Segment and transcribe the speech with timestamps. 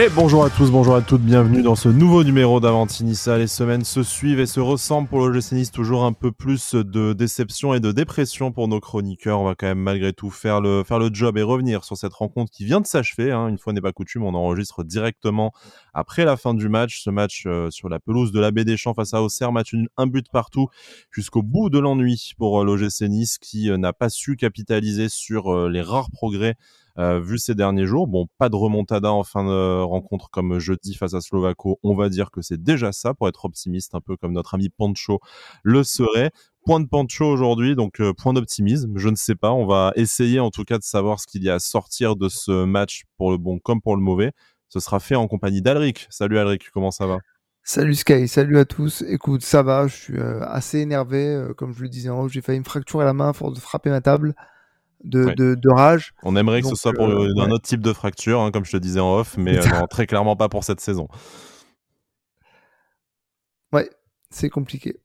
[0.00, 3.36] Et bonjour à tous, bonjour à toutes, bienvenue dans ce nouveau numéro d'Avantinissa.
[3.36, 7.14] Les semaines se suivent et se ressemblent pour le Nice, toujours un peu plus de
[7.14, 9.40] déception et de dépression pour nos chroniqueurs.
[9.40, 12.12] On va quand même malgré tout faire le, faire le job et revenir sur cette
[12.12, 13.32] rencontre qui vient de s'achever.
[13.32, 13.48] Hein.
[13.48, 15.50] Une fois n'est pas coutume, on enregistre directement
[15.94, 17.02] après la fin du match.
[17.02, 20.06] Ce match euh, sur la pelouse de la des Champs face à Auxerre, match un
[20.06, 20.68] but partout
[21.10, 25.68] jusqu'au bout de l'ennui pour euh, l'OGC Nice qui euh, n'a pas su capitaliser sur
[25.68, 26.54] les rares progrès
[26.98, 28.08] euh, vu ces derniers jours.
[28.08, 31.78] Bon, pas de remontada en fin de rencontre comme jeudi face à Slovako.
[31.84, 34.68] On va dire que c'est déjà ça pour être optimiste, un peu comme notre ami
[34.68, 35.20] Pancho
[35.62, 36.32] le serait.
[36.64, 38.92] Point de Pancho aujourd'hui, donc euh, point d'optimisme.
[38.96, 39.52] Je ne sais pas.
[39.52, 42.28] On va essayer en tout cas de savoir ce qu'il y a à sortir de
[42.28, 44.32] ce match pour le bon comme pour le mauvais.
[44.68, 46.08] Ce sera fait en compagnie d'Alric.
[46.10, 47.18] Salut Alric, comment ça va?
[47.62, 49.02] Salut Sky, salut à tous.
[49.08, 51.48] Écoute, ça va, je suis euh, assez énervé.
[51.56, 53.90] comme je le disais en haut, j'ai failli me fracturer la main pour de frapper
[53.90, 54.34] ma table
[55.04, 56.14] de, rage.
[56.22, 58.72] On aimerait que ce soit pour euh, un autre type de fracture, hein, comme je
[58.72, 61.08] te disais en off, mais euh, très clairement pas pour cette saison.
[63.72, 63.88] Ouais,
[64.30, 64.96] c'est compliqué.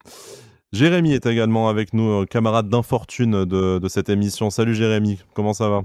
[0.71, 4.49] Jérémy est également avec nous, euh, camarade d'infortune de, de, cette émission.
[4.49, 5.83] Salut Jérémy, comment ça va?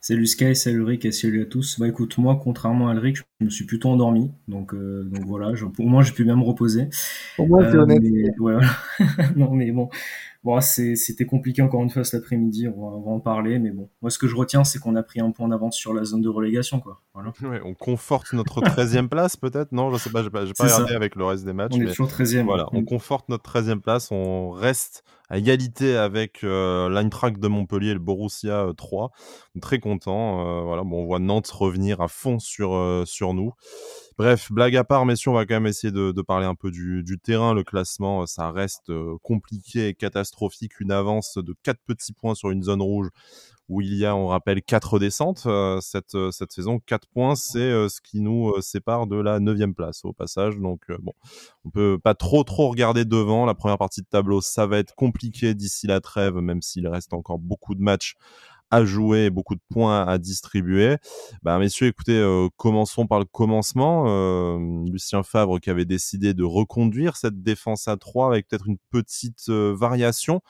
[0.00, 1.78] Salut Sky, salut Rick et salut à tous.
[1.78, 4.30] Bah écoute, moi, contrairement à Rick, je me suis plutôt endormi.
[4.48, 6.86] Donc, donc voilà, je, au moins j'ai pu bien me reposer.
[7.36, 8.00] Pour moi, c'est honnête.
[9.36, 9.90] non, mais bon,
[10.44, 14.10] Bon, c'était compliqué encore une fois cet après-midi, on, va en parler, mais bon, moi
[14.10, 16.28] ce que je retiens, c'est qu'on a pris un point d'avance sur la zone de
[16.28, 17.00] relégation, quoi.
[17.14, 17.32] Voilà.
[17.64, 19.70] on conforte notre 13e place, peut-être?
[19.70, 21.72] Non, je sais pas, j'ai pas, pas regardé avec le reste des matchs.
[21.76, 22.42] On est toujours 13e.
[22.44, 25.04] Voilà, on conforte notre 13e place, on reste
[25.38, 29.10] égalité avec euh, l'Eintracht de Montpellier et le Borussia 3.
[29.56, 30.40] Euh, très content.
[30.40, 32.70] Euh, voilà, bon, on voit Nantes revenir à fond sur,
[33.34, 33.52] nous.
[34.18, 37.18] Bref, blague à part, messieurs, on va quand même essayer de, parler un peu du,
[37.22, 37.54] terrain.
[37.54, 40.80] Le classement, ça reste compliqué et catastrophique.
[40.80, 43.08] Une avance de 4 petits points sur une zone rouge
[43.68, 46.80] où il y a, on rappelle, 4 descentes euh, cette, euh, cette saison.
[46.84, 50.58] 4 points, c'est ce qui nous sépare de la 9 place au passage.
[50.58, 51.12] Donc, bon,
[51.64, 53.46] on peut pas trop, trop regarder devant.
[53.46, 57.14] La première partie de tableau, ça va être compliqué d'ici la trêve, même s'il reste
[57.14, 58.16] encore beaucoup de matchs
[58.72, 60.96] à jouer, beaucoup de points à distribuer.
[61.42, 64.06] Bah, messieurs, écoutez, euh, commençons par le commencement.
[64.08, 64.58] Euh,
[64.90, 69.50] Lucien Favre qui avait décidé de reconduire cette défense à 3 avec peut-être une petite
[69.50, 70.40] euh, variation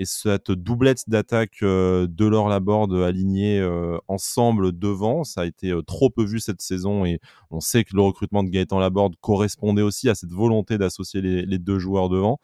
[0.00, 3.62] et cette doublette d'attaque de Laure Laborde alignée
[4.08, 8.00] ensemble devant, ça a été trop peu vu cette saison et on sait que le
[8.00, 12.40] recrutement de Gaëtan Laborde correspondait aussi à cette volonté d'associer les, deux joueurs devant.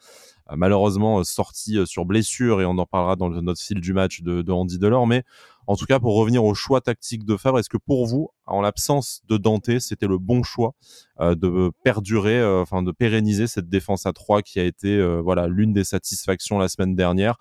[0.51, 3.93] Euh, malheureusement euh, sorti euh, sur blessure et on en parlera dans notre fil du
[3.93, 5.07] match de, Andy Delors.
[5.07, 5.25] Mais
[5.67, 8.61] en tout cas, pour revenir au choix tactique de Favre, est-ce que pour vous, en
[8.61, 10.75] l'absence de Dante, c'était le bon choix
[11.19, 15.83] de perdurer, enfin de pérenniser cette défense à 3 qui a été voilà l'une des
[15.83, 17.35] satisfactions la semaine dernière,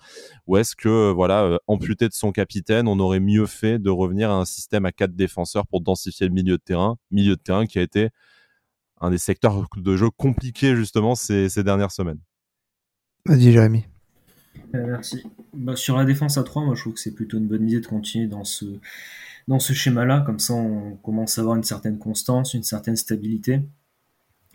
[0.47, 4.35] ou est-ce que voilà amputé de son capitaine, on aurait mieux fait de revenir à
[4.35, 7.77] un système à quatre défenseurs pour densifier le milieu de terrain, milieu de terrain qui
[7.77, 8.09] a été
[9.01, 12.21] un des secteurs de jeu compliqués justement ces dernières semaines?
[13.25, 13.85] Vas-y, Jérémy.
[14.75, 15.23] Euh, merci.
[15.53, 17.79] Bah, sur la défense à 3, moi je trouve que c'est plutôt une bonne idée
[17.79, 18.65] de continuer dans ce,
[19.47, 20.21] dans ce schéma-là.
[20.21, 23.61] Comme ça, on commence à avoir une certaine constance, une certaine stabilité.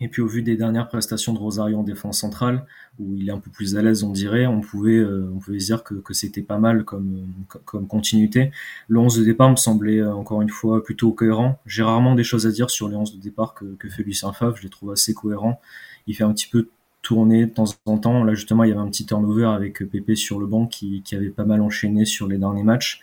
[0.03, 2.65] Et puis au vu des dernières prestations de Rosario en défense centrale,
[2.99, 5.59] où il est un peu plus à l'aise, on dirait, on pouvait, euh, on pouvait
[5.59, 7.27] dire que, que c'était pas mal comme,
[7.67, 8.51] comme continuité.
[8.89, 11.61] Le 11 de départ me semblait euh, encore une fois plutôt cohérent.
[11.67, 14.33] J'ai rarement des choses à dire sur les 11 de départ que, que fait Lucien
[14.33, 15.61] Favre, je les trouve assez cohérents.
[16.07, 16.69] Il fait un petit peu
[17.03, 18.25] tourner de temps en temps.
[18.25, 21.15] Là, justement, il y avait un petit turnover avec Pépé sur le banc qui, qui
[21.17, 23.01] avait pas mal enchaîné sur les derniers matchs.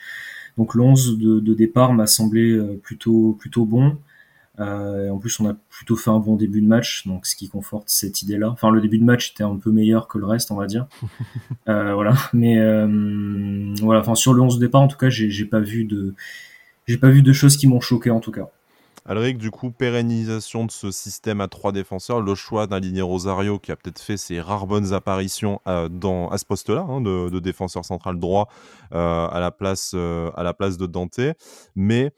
[0.58, 3.98] Donc, l'11 de, de, départ m'a semblé euh, plutôt, plutôt bon.
[4.60, 7.48] Euh, en plus, on a plutôt fait un bon début de match, donc ce qui
[7.48, 8.50] conforte cette idée-là.
[8.50, 10.88] Enfin, le début de match était un peu meilleur que le reste, on va dire.
[11.70, 12.14] euh, voilà.
[12.34, 14.02] Mais euh, voilà.
[14.02, 16.16] Enfin, sur le 11 de départ, en tout cas, j'ai pas vu de,
[16.88, 18.50] j'ai pas vu de choses qui m'ont choqué, en tout cas.
[19.10, 23.72] Alric, du coup, pérennisation de ce système à trois défenseurs, le choix d'aligner Rosario qui
[23.72, 27.86] a peut-être fait ses rares bonnes apparitions euh, dans, à ce poste-là, hein, de, défenseur
[27.86, 28.50] central droit
[28.94, 31.22] euh, à, la place, euh, à la place de Dante.
[31.74, 32.12] Mais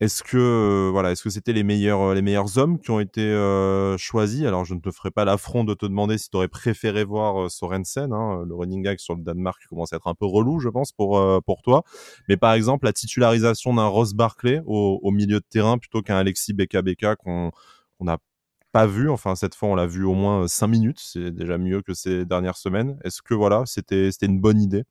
[0.00, 3.00] est-ce que euh, voilà, est-ce que c'était les meilleurs euh, les meilleurs hommes qui ont
[3.00, 4.44] été euh, choisis?
[4.44, 7.50] Alors je ne te ferai pas l'affront de te demander si tu aurais préféré voir
[7.50, 10.68] Sorensen, hein, le running gag sur le Danemark commence à être un peu relou, je
[10.68, 11.82] pense pour pour toi.
[12.28, 16.52] Mais par exemple la titularisation d'un Ross Barclay au, milieu de terrain plutôt qu'un Alexis
[16.52, 17.50] Beka Beka qu'on
[17.98, 18.18] qu'on n'a
[18.70, 19.10] pas vu.
[19.10, 22.24] Enfin cette fois on l'a vu au moins cinq minutes, c'est déjà mieux que ces
[22.24, 22.98] dernières semaines.
[23.02, 24.84] Est-ce que voilà c'était c'était une bonne idée?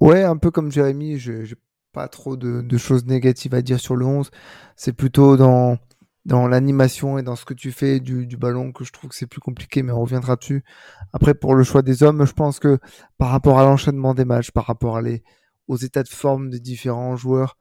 [0.00, 1.54] Ouais, un peu comme Jérémy, je
[1.94, 4.30] pas trop de, choses négatives à dire sur le 11.
[4.76, 5.78] C'est plutôt dans,
[6.26, 9.40] l'animation et dans ce que tu fais du, ballon que je trouve que c'est plus
[9.40, 10.64] compliqué, mais on reviendra dessus.
[11.12, 12.78] Après, pour le choix des hommes, je pense que
[13.16, 15.22] par rapport à l'enchaînement des matchs, par rapport à les,
[15.68, 17.56] aux états de forme des différents joueurs,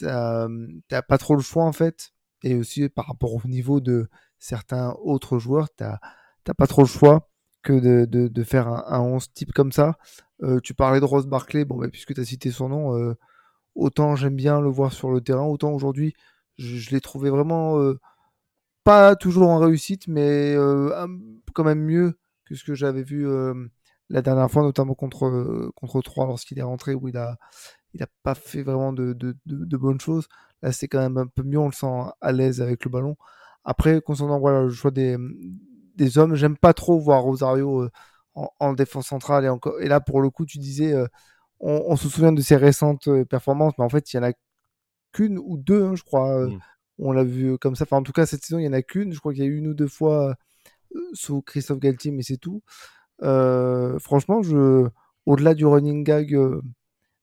[0.00, 2.12] t'as pas trop le choix en fait.
[2.42, 6.88] et aussi par rapport au niveau de certains autres joueurs, tu n'as pas trop le
[6.88, 7.28] choix
[7.62, 9.96] que de faire un, un, 11 type comme ça.
[10.42, 13.14] Euh, tu parlais de Rose Barclay, bon, bah, puisque tu as cité son nom, euh,
[13.74, 16.14] autant j'aime bien le voir sur le terrain, autant aujourd'hui,
[16.58, 17.98] je, l'ai trouvé vraiment euh,
[18.84, 21.06] pas toujours en réussite, mais euh,
[21.54, 23.54] quand même mieux que ce que j'avais vu euh,
[24.10, 27.38] la dernière fois, notamment contre, contre 3 lorsqu'il est rentré, où il a,
[27.94, 30.28] il pas fait vraiment de, de, bonnes choses.
[30.62, 31.86] Là, c'est quand même un peu mieux, on le sent
[32.20, 33.16] à l'aise avec le ballon.
[33.64, 35.16] Après, concernant voilà, le choix des,
[35.96, 37.88] des hommes, j'aime pas trop voir Rosario
[38.34, 39.44] en, en, défense centrale.
[39.44, 40.94] Et, encore, et là, pour le coup, tu disais,
[41.60, 44.24] on, on, se souvient de ses récentes euh, performances, mais en fait, il y en
[44.24, 44.32] a
[45.12, 46.46] qu'une ou deux, hein, je crois.
[46.46, 46.58] Mmh.
[46.98, 47.84] On l'a vu comme ça.
[47.84, 49.12] Enfin, en tout cas, cette saison, il y en a qu'une.
[49.12, 50.36] Je crois qu'il y a eu une ou deux fois
[51.12, 52.62] sous Christophe Galtier, mais c'est tout.
[53.20, 54.86] franchement, je,
[55.26, 56.38] au-delà du running gag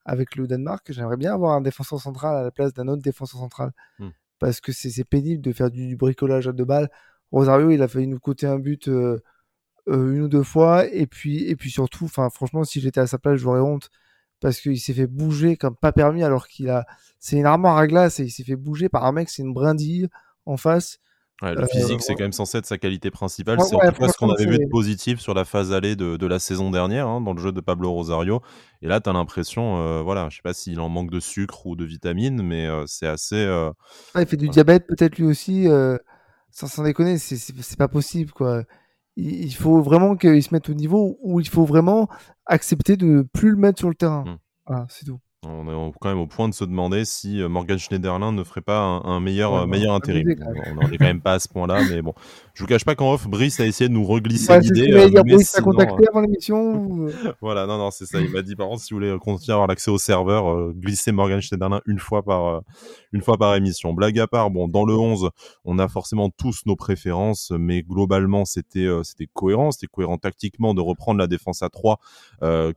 [0.05, 3.39] avec le Danemark, j'aimerais bien avoir un défenseur central à la place d'un autre défenseur
[3.39, 3.71] central.
[3.99, 4.09] Mmh.
[4.39, 6.89] Parce que c'est pénible de faire du, du, bricolage à deux balles.
[7.31, 9.21] Rosario, il a failli nous coûter un but euh,
[9.87, 10.87] euh, une ou deux fois.
[10.87, 13.89] Et puis, et puis surtout, franchement, si j'étais à sa place, j'aurais honte.
[14.41, 16.85] Parce qu'il s'est fait bouger comme pas permis, alors qu'il a.
[17.19, 19.53] C'est une armoire à glace et il s'est fait bouger par un mec, c'est une
[19.53, 20.09] brindille
[20.45, 20.99] en face.
[21.41, 23.57] Ouais, le physique, euh, c'est quand même censé être sa qualité principale.
[23.57, 25.95] Ouais, c'est en tout cas ce qu'on avait vu de positif sur la phase allée
[25.95, 28.41] de, de la saison dernière, hein, dans le jeu de Pablo Rosario.
[28.83, 31.65] Et là, tu as l'impression, euh, voilà, je sais pas s'il en manque de sucre
[31.65, 33.43] ou de vitamines, mais euh, c'est assez.
[33.43, 33.71] Euh...
[34.15, 35.67] il fait du diabète, peut-être lui aussi.
[36.51, 38.63] sans s'en déconner, c'est pas possible, quoi.
[39.23, 42.07] Il, faut vraiment qu'il se mette au niveau où il faut vraiment
[42.45, 44.23] accepter de ne plus le mettre sur le terrain.
[44.25, 44.37] Mmh.
[44.65, 45.19] Voilà, c'est tout.
[45.43, 48.77] On est quand même au point de se demander si Morgan Schneiderlin ne ferait pas
[48.77, 50.35] un, un meilleur, ouais, meilleur intérim.
[50.67, 52.13] On n'en est quand même pas à ce point-là, mais bon.
[52.53, 54.91] Je vous cache pas qu'en off, Brice a essayé de nous reglisser ouais, l'idée.
[54.91, 57.07] Euh, dire, Brice t'a contacté avant l'émission
[57.41, 58.19] Voilà, non, non, c'est ça.
[58.21, 60.75] Il m'a dit, par contre, si vous voulez continuer à avoir l'accès au serveur, euh,
[60.77, 62.59] glissez Morgan Schneiderlin une fois par, euh,
[63.11, 63.93] une fois par émission.
[63.93, 65.31] Blague à part, bon, dans le 11,
[65.65, 69.71] on a forcément tous nos préférences, mais globalement, c'était, c'était cohérent.
[69.71, 71.99] C'était cohérent tactiquement de reprendre la défense à 3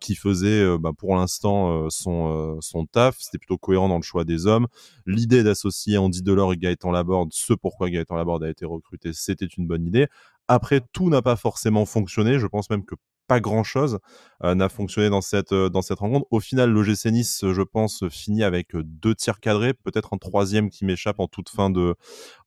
[0.00, 3.16] qui faisait, bah, pour l'instant, son, son taf.
[3.18, 4.66] C'était plutôt cohérent dans le choix des hommes.
[5.06, 9.46] L'idée d'associer Andy Delors et Gaëtan Laborde, ce pourquoi Gaëtan Laborde a été recruté, c'était
[9.46, 10.06] une bonne idée.
[10.48, 12.38] Après, tout n'a pas forcément fonctionné.
[12.38, 12.94] Je pense même que
[13.26, 13.98] pas grand chose
[14.42, 16.26] euh, n'a fonctionné dans cette euh, dans cette rencontre.
[16.30, 20.84] Au final, l'OGC Nice, je pense, finit avec deux tirs cadrés, peut-être un troisième qui
[20.84, 21.96] m'échappe en toute fin de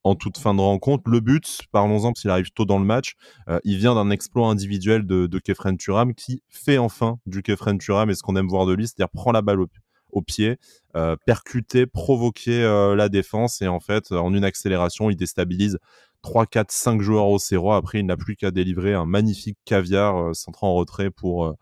[0.04, 1.10] rencontre.
[1.10, 3.16] Le but, parlons-en, parce qu'il arrive tôt dans le match,
[3.50, 8.10] euh, il vient d'un exploit individuel de, Kefren Turam qui fait enfin du Kefren Turam
[8.10, 9.68] et ce qu'on aime voir de lui, c'est-à-dire prend la balle au,
[10.12, 10.58] au pied,
[10.96, 15.78] euh, percuter, provoquer euh, la défense et en fait, en une accélération, il déstabilise
[16.22, 17.78] 3, 4, 5 joueurs au Serrois.
[17.78, 21.54] Après, il n'a plus qu'à délivrer un magnifique caviar euh, centré en retrait pour, euh,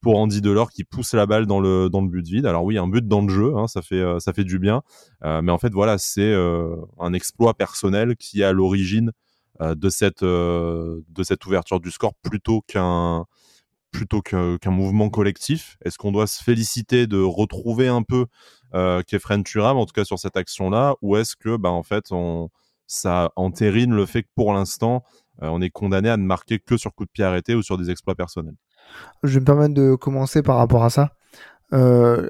[0.00, 2.46] pour Andy Delors qui pousse la balle dans le, dans le but vide.
[2.46, 4.82] Alors oui, un but dans le jeu, hein, ça, fait, euh, ça fait du bien.
[5.24, 9.12] Euh, mais en fait, voilà, c'est euh, un exploit personnel qui est à l'origine
[9.60, 13.26] de, cette, de cette ouverture du score plutôt qu'un
[13.90, 18.26] plutôt qu'un qu mouvement collectif Est-ce qu'on doit se féliciter de retrouver un peu
[18.74, 22.06] euh, Kefren Turam, en tout cas sur cette action-là, ou est-ce que, bah, en fait,
[22.12, 22.50] on,
[22.90, 25.04] ça entérine le fait que pour l'instant,
[25.42, 27.78] euh, on est condamné à ne marquer que sur coup de pied arrêté ou sur
[27.78, 28.56] des exploits personnels?
[29.22, 31.14] Je vais me permettre de commencer par rapport à ça.
[31.72, 32.28] Euh,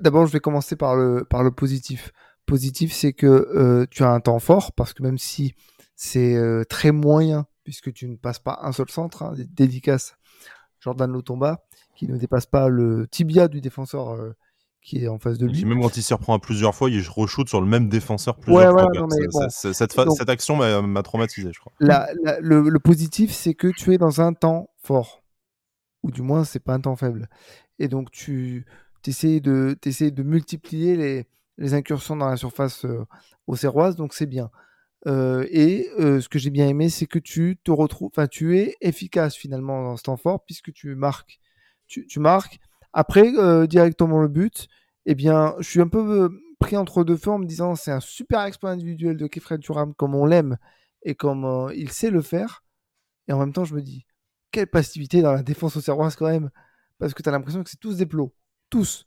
[0.00, 2.12] d'abord, je vais commencer par le par le positif.
[2.46, 5.54] Positif, c'est que euh, tu as un temps fort parce que même si
[5.94, 6.36] c'est
[6.68, 10.16] très moyen puisque tu ne passes pas un seul centre, hein, dédicace
[10.86, 11.64] Jordan Lotomba
[11.96, 14.36] qui ne dépasse pas le tibia du défenseur euh,
[14.80, 15.64] qui est en face de lui.
[15.64, 18.72] même quand il s'y reprend à plusieurs fois, il re-shoot sur le même défenseur plusieurs
[18.72, 18.90] ouais, fois.
[18.92, 19.48] Ouais, non, mais bon.
[19.50, 21.72] cette, action m'a traumatisé, je crois.
[21.80, 25.24] La, la, le, le, positif, c'est que tu es dans un temps fort.
[26.04, 27.28] Ou du moins, c'est pas un temps faible.
[27.80, 28.64] Et donc, tu
[29.04, 31.26] essaies de, essaies de multiplier les,
[31.58, 33.04] les incursions dans la surface euh,
[33.48, 34.50] aux Serroises, donc c'est bien.
[35.06, 38.58] Euh, et euh, ce que j'ai bien aimé, c'est que tu te retrouves, enfin, tu
[38.58, 41.40] es efficace finalement dans ce temps fort puisque tu marques.
[41.86, 42.58] Tu, marques
[42.92, 44.66] après, euh, directement le but,
[45.04, 48.00] eh bien, je suis un peu pris entre deux feux en me disant c'est un
[48.00, 50.56] super exploit individuel de Kefred Turam comme on l'aime
[51.02, 52.64] et comme il sait le faire.
[53.28, 54.04] Et en même temps, je me dis,
[54.50, 56.50] quelle passivité dans la défense au Serroise quand même.
[56.98, 58.34] Parce que tu as l'impression que c'est tous des plots.
[58.70, 59.06] Tous.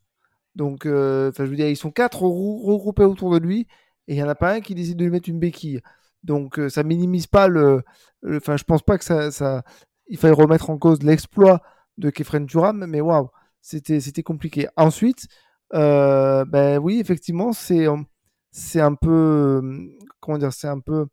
[0.55, 3.67] Donc, je veux dire, ils sont quatre regroupés autour de lui
[4.09, 5.81] et il n'y en a pas un qui décide de lui mettre une béquille.
[6.23, 7.83] Donc, ça minimise pas le.
[8.27, 9.63] Enfin, je pense pas que ça.
[10.07, 11.61] Il faille remettre en cause l'exploit
[11.97, 13.29] de Kefren Turam, mais waouh!
[13.61, 14.67] c'était c'était compliqué.
[14.77, 15.27] Ensuite,
[15.73, 17.87] euh, ben oui, effectivement, c'est
[18.51, 19.61] c'est un peu
[20.19, 21.07] comment dire, c'est un peu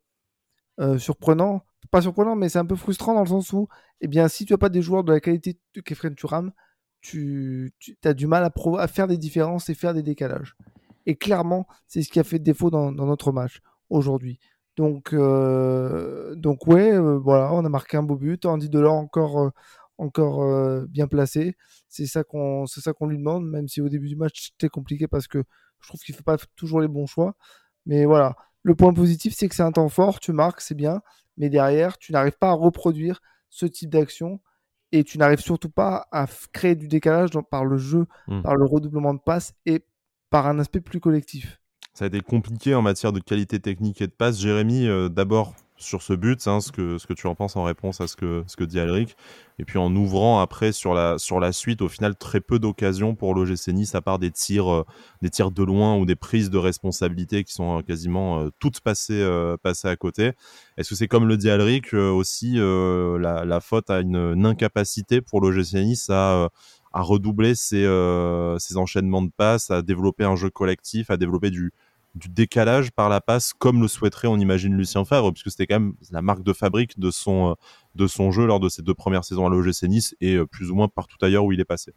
[0.79, 3.67] euh, surprenant, pas surprenant, mais c'est un peu frustrant dans le sens où,
[4.01, 6.51] eh bien, si tu as pas des joueurs de la qualité de Kefren Turam,
[7.01, 10.55] tu, tu as du mal à, à, faire des différences et faire des décalages.
[11.07, 14.39] Et clairement, c'est ce qui a fait défaut dans, dans notre match aujourd'hui.
[14.75, 18.45] Donc, donc ouais, voilà, on a marqué un beau but.
[18.45, 19.51] Andy Delors encore,
[19.97, 21.55] encore bien placé.
[21.89, 24.69] C'est ça qu'on, c'est ça qu'on lui demande, même si au début du match c'était
[24.69, 25.43] compliqué parce que
[25.79, 27.35] je trouve qu'il fait pas toujours les bons choix.
[27.85, 31.01] Mais voilà, le point positif c'est que c'est un temps fort, tu marques, c'est bien,
[31.37, 34.41] mais derrière tu n'arrives pas à reproduire ce type d'action
[34.91, 38.41] et tu n'arrives surtout pas à créer du décalage par le jeu, mmh.
[38.41, 39.85] par le redoublement de passes et
[40.29, 41.59] par un aspect plus collectif.
[41.97, 44.39] Ça a été compliqué en matière de qualité technique et de passe.
[44.39, 47.63] Jérémy, euh, d'abord sur ce but, hein, ce, que, ce que tu en penses en
[47.63, 49.15] réponse à ce que, ce que dit Alric.
[49.57, 53.15] Et puis en ouvrant après sur la, sur la suite, au final, très peu d'occasions
[53.15, 54.85] pour l'OGC Nice, à part des tirs, euh,
[55.23, 59.27] des tirs de loin ou des prises de responsabilité qui sont euh, quasiment toutes passées,
[59.63, 60.33] passées à côté.
[60.77, 65.73] Est-ce que c'est comme le dit Alric aussi la, faute à une, incapacité pour l'OGC
[65.77, 66.49] Nice à
[66.97, 67.85] à redoubler ses,
[68.59, 71.71] ses, enchaînements de passes, à développer un jeu collectif, à développer du,
[72.15, 75.79] du décalage par la passe, comme le souhaiterait, on imagine, Lucien Favre, puisque c'était quand
[75.79, 77.55] même la marque de fabrique de son,
[77.95, 80.75] de son jeu lors de ses deux premières saisons à l'OGC Nice et plus ou
[80.75, 81.93] moins partout ailleurs où il est passé.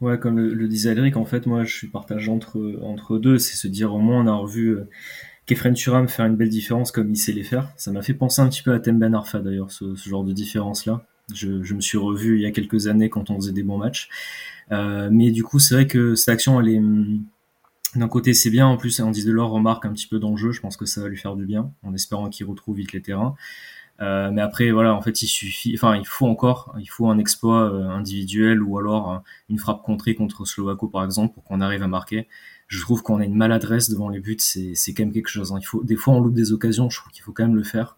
[0.00, 3.38] Ouais, comme le, disait Alric, en fait, moi, je suis partagé entre, entre deux.
[3.38, 4.88] C'est se dire, au moins, on a revu euh,
[5.46, 7.72] Kefren Turam faire une belle différence comme il sait les faire.
[7.76, 11.04] Ça m'a fait penser un petit peu à Temben Arfa, d'ailleurs, ce, genre de différence-là.
[11.34, 13.78] Je, je, me suis revu il y a quelques années quand on faisait des bons
[13.78, 14.08] matchs.
[14.72, 16.82] Euh, mais du coup, c'est vrai que cette action, elle est
[17.94, 18.66] d'un côté, c'est bien.
[18.66, 20.52] En plus, Andy Delors remarque un petit peu dans le jeu.
[20.52, 23.02] Je pense que ça va lui faire du bien, en espérant qu'il retrouve vite les
[23.02, 23.34] terrains.
[24.00, 27.18] Euh, mais après, voilà, en fait, il suffit, enfin, il faut encore, il faut un
[27.18, 29.18] exploit euh, individuel ou alors euh,
[29.48, 32.28] une frappe contrée contre Slovako, par exemple, pour qu'on arrive à marquer.
[32.68, 35.52] Je trouve qu'on a une maladresse devant les buts, c'est, c'est quand même quelque chose.
[35.52, 35.58] Hein.
[35.60, 36.90] Il faut, des fois, on loupe des occasions.
[36.90, 37.96] Je trouve qu'il faut quand même le faire.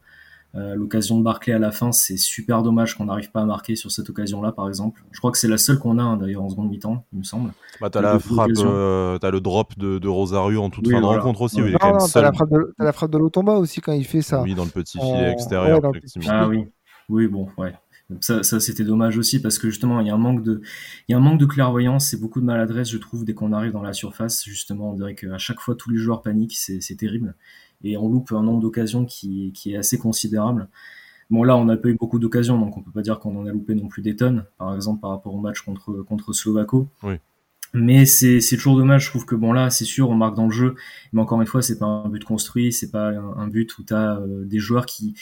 [0.57, 3.77] Euh, l'occasion de Barclay à la fin, c'est super dommage qu'on n'arrive pas à marquer
[3.77, 5.05] sur cette occasion-là, par exemple.
[5.13, 7.25] Je crois que c'est la seule qu'on a hein, d'ailleurs en seconde mi-temps, il me
[7.25, 7.53] semble.
[7.81, 11.07] Bah, t'as la frappe, euh, t'as le drop de, de, Rosario en toute fin de
[11.07, 11.63] rencontre aussi.
[11.63, 14.23] Oui, non, non, t'as la frappe de, la frappe de Lotomba aussi quand il fait
[14.23, 14.43] ça.
[14.43, 16.29] Oui, dans le petit filet extérieur, effectivement.
[16.29, 16.67] Ah oui,
[17.09, 17.73] oui, bon, ouais.
[18.19, 20.63] Ça, ça c'était dommage aussi parce que justement il y a un manque de,
[21.07, 23.53] il y a un manque de clairvoyance et beaucoup de maladresse je trouve dès qu'on
[23.53, 26.97] arrive dans la surface justement on dirait qu'à chaque fois tous les joueurs paniquent c'est
[26.97, 27.37] terrible
[27.85, 30.69] et on loupe un nombre d'occasions qui, qui est assez considérable.
[31.31, 33.47] Bon, là, on n'a pas eu beaucoup d'occasions, donc on peut pas dire qu'on en
[33.47, 36.89] a loupé non plus des tonnes, par exemple par rapport au match contre, contre Slovako.
[37.03, 37.15] Oui.
[37.73, 40.47] Mais c'est, c'est toujours dommage, je trouve que bon là, c'est sûr, on marque dans
[40.47, 40.75] le jeu,
[41.13, 43.95] mais encore une fois, c'est pas un but construit, c'est pas un, but où tu
[43.95, 45.15] as euh, des joueurs qui...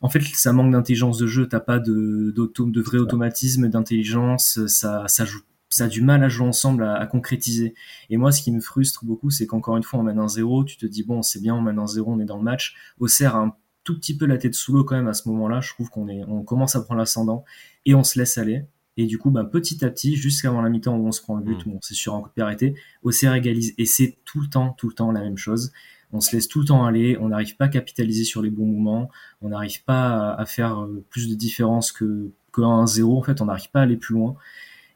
[0.00, 5.06] En fait, ça manque d'intelligence de jeu, t'as pas de, de vrai automatisme, d'intelligence, ça,
[5.06, 5.40] ça joue
[5.76, 7.74] ça a du mal à jouer ensemble, à, concrétiser.
[8.08, 10.64] Et moi, ce qui me frustre beaucoup, c'est qu'encore une fois, on mène un zéro,
[10.64, 12.74] tu te dis, bon, c'est bien, on mène un zéro, on est dans le match.
[12.98, 15.60] Auxerre a un tout petit peu la tête sous l'eau quand même à ce moment-là.
[15.60, 17.44] Je trouve qu'on est, on commence à prendre l'ascendant
[17.84, 18.64] et on se laisse aller.
[18.96, 21.44] Et du coup, ben, petit à petit, jusqu'avant la mi-temps où on se prend le
[21.44, 21.70] but, mmh.
[21.70, 23.74] où on c'est sur un coup de pied arrêté, Auxerre égalise.
[23.76, 25.72] Et c'est tout le temps, tout le temps la même chose.
[26.10, 28.64] On se laisse tout le temps aller, on n'arrive pas à capitaliser sur les bons
[28.64, 29.10] moments,
[29.42, 33.18] on n'arrive pas à, faire euh, plus de différence que, que 1-0.
[33.18, 34.36] En fait, on n'arrive pas à aller plus loin.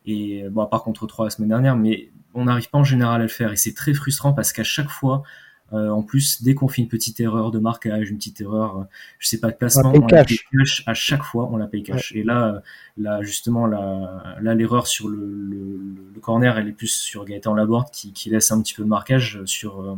[0.07, 3.21] Et bon, à part contre 3 la semaine dernière, mais on n'arrive pas en général
[3.21, 3.53] à le faire.
[3.53, 5.23] Et c'est très frustrant parce qu'à chaque fois,
[5.73, 8.85] euh, en plus, dès qu'on fait une petite erreur de marquage, une petite erreur, euh,
[9.19, 11.85] je sais pas de placement, on, la paye cash à chaque fois, on la paye
[11.85, 12.13] cash.
[12.13, 12.63] Et là,
[12.97, 15.81] là justement, là, là l'erreur sur le, le,
[16.13, 18.89] le, corner, elle est plus sur Gaëtan Laborde qui, qui laisse un petit peu de
[18.89, 19.95] marquage sur euh,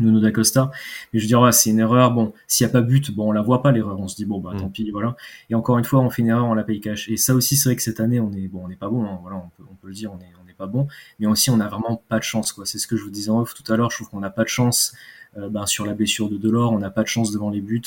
[0.00, 0.70] Nuno d'Acosta.
[1.12, 2.12] Mais je veux dire, c'est une erreur.
[2.12, 3.98] Bon, s'il n'y a pas but, bon, on la voit pas l'erreur.
[4.00, 4.72] On se dit bon, bah, tant mm.
[4.72, 5.16] pis, voilà.
[5.50, 7.08] Et encore une fois, on fait une erreur, on la paye cash.
[7.08, 9.04] Et ça aussi, c'est vrai que cette année, on est bon, on n'est pas bon.
[9.04, 10.88] Hein, voilà, on peut, on peut, le dire, on est, on n'est pas bon.
[11.18, 12.66] Mais aussi, on a vraiment pas de chance, quoi.
[12.66, 13.90] C'est ce que je vous disais en off tout à l'heure.
[13.90, 14.94] Je trouve qu'on n'a pas de chance
[15.36, 16.72] euh, ben, sur la blessure de Delors.
[16.72, 17.82] On n'a pas de chance devant les buts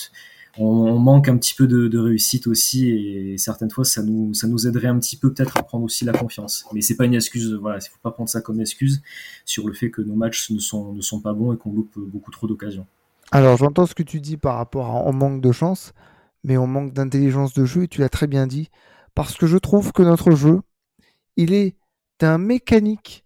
[0.58, 4.68] on, manque un petit peu de, réussite aussi et certaines fois ça nous ça nous
[4.68, 6.66] aiderait un petit peu peut-être à prendre aussi la confiance.
[6.74, 9.02] Mais c'est pas une excuse, voilà, il faut pas prendre ça comme excuse
[9.46, 11.98] sur le fait que nos matchs ne sont ne sont pas bons et qu'on loupe
[11.98, 12.86] beaucoup trop d'occasions.
[13.32, 15.94] Alors j'entends ce que tu dis par rapport à manque de chance,
[16.44, 18.70] mais on manque d'intelligence de jeu et tu l'as très bien dit
[19.16, 20.62] parce que je trouve que notre jeu
[21.36, 21.76] il est
[22.20, 23.26] d'un mécanique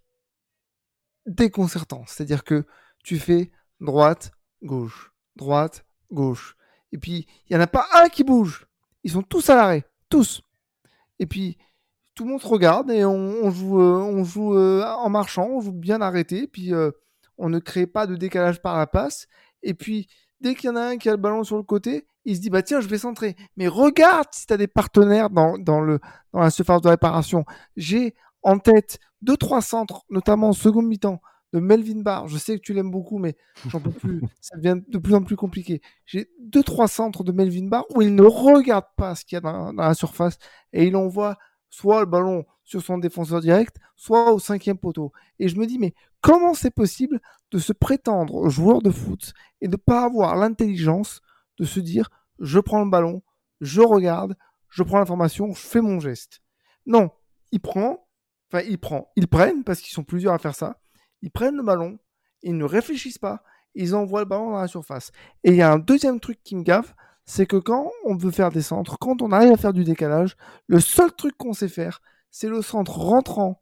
[1.26, 2.66] déconcertant, c'est-à-dire que
[3.04, 6.56] tu fais droite, gauche, droite, gauche
[6.92, 8.66] et puis, il n'y en a pas un qui bouge.
[9.02, 9.84] Ils sont tous à l'arrêt.
[10.08, 10.42] Tous.
[11.18, 11.56] Et puis,
[12.14, 15.60] tout le monde se regarde et on, joue, euh, on joue euh, en marchant, on
[15.60, 16.46] joue bien arrêté.
[16.46, 16.90] Puis, euh,
[17.38, 19.26] on ne crée pas de décalage par la passe.
[19.62, 20.08] Et puis,
[20.40, 22.40] dès qu'il y en a un qui a le ballon sur le côté, il se
[22.40, 23.36] dit, bah tiens, je vais centrer.
[23.56, 25.98] Mais regarde si tu as des partenaires dans, dans, le,
[26.32, 27.44] dans la surface de réparation.
[27.76, 31.20] J'ai en tête deux, trois centres, notamment en seconde mi-temps,
[31.52, 32.28] de Melvin Barr.
[32.28, 33.36] Je sais que tu l'aimes beaucoup, mais
[33.68, 34.20] j'en peux plus.
[34.40, 35.80] Ça devient de plus en plus compliqué.
[36.06, 39.38] J'ai deux, trois centres de Melvin Barr où il ne regarde pas ce qu'il y
[39.38, 40.38] a dans, la surface
[40.72, 41.36] et il envoie
[41.68, 45.12] soit le ballon sur son défenseur direct, soit au cinquième poteau.
[45.38, 49.68] Et je me dis, mais comment c'est possible de se prétendre joueur de foot et
[49.68, 51.20] de ne pas avoir l'intelligence
[51.58, 53.22] de se dire, je prends le ballon,
[53.60, 54.36] je regarde,
[54.68, 56.40] je prends l'information, je fais mon geste?
[56.86, 57.10] Non,
[57.52, 58.06] il prend,
[58.50, 60.81] enfin il prend, ils prennent parce qu'ils sont plusieurs à faire ça.
[61.22, 61.98] Ils prennent le ballon,
[62.42, 63.42] ils ne réfléchissent pas,
[63.74, 65.12] ils envoient le ballon dans la surface.
[65.44, 66.92] Et il y a un deuxième truc qui me gave,
[67.24, 70.36] c'est que quand on veut faire des centres, quand on arrive à faire du décalage,
[70.66, 73.60] le seul truc qu'on sait faire, c'est le centre rentrant,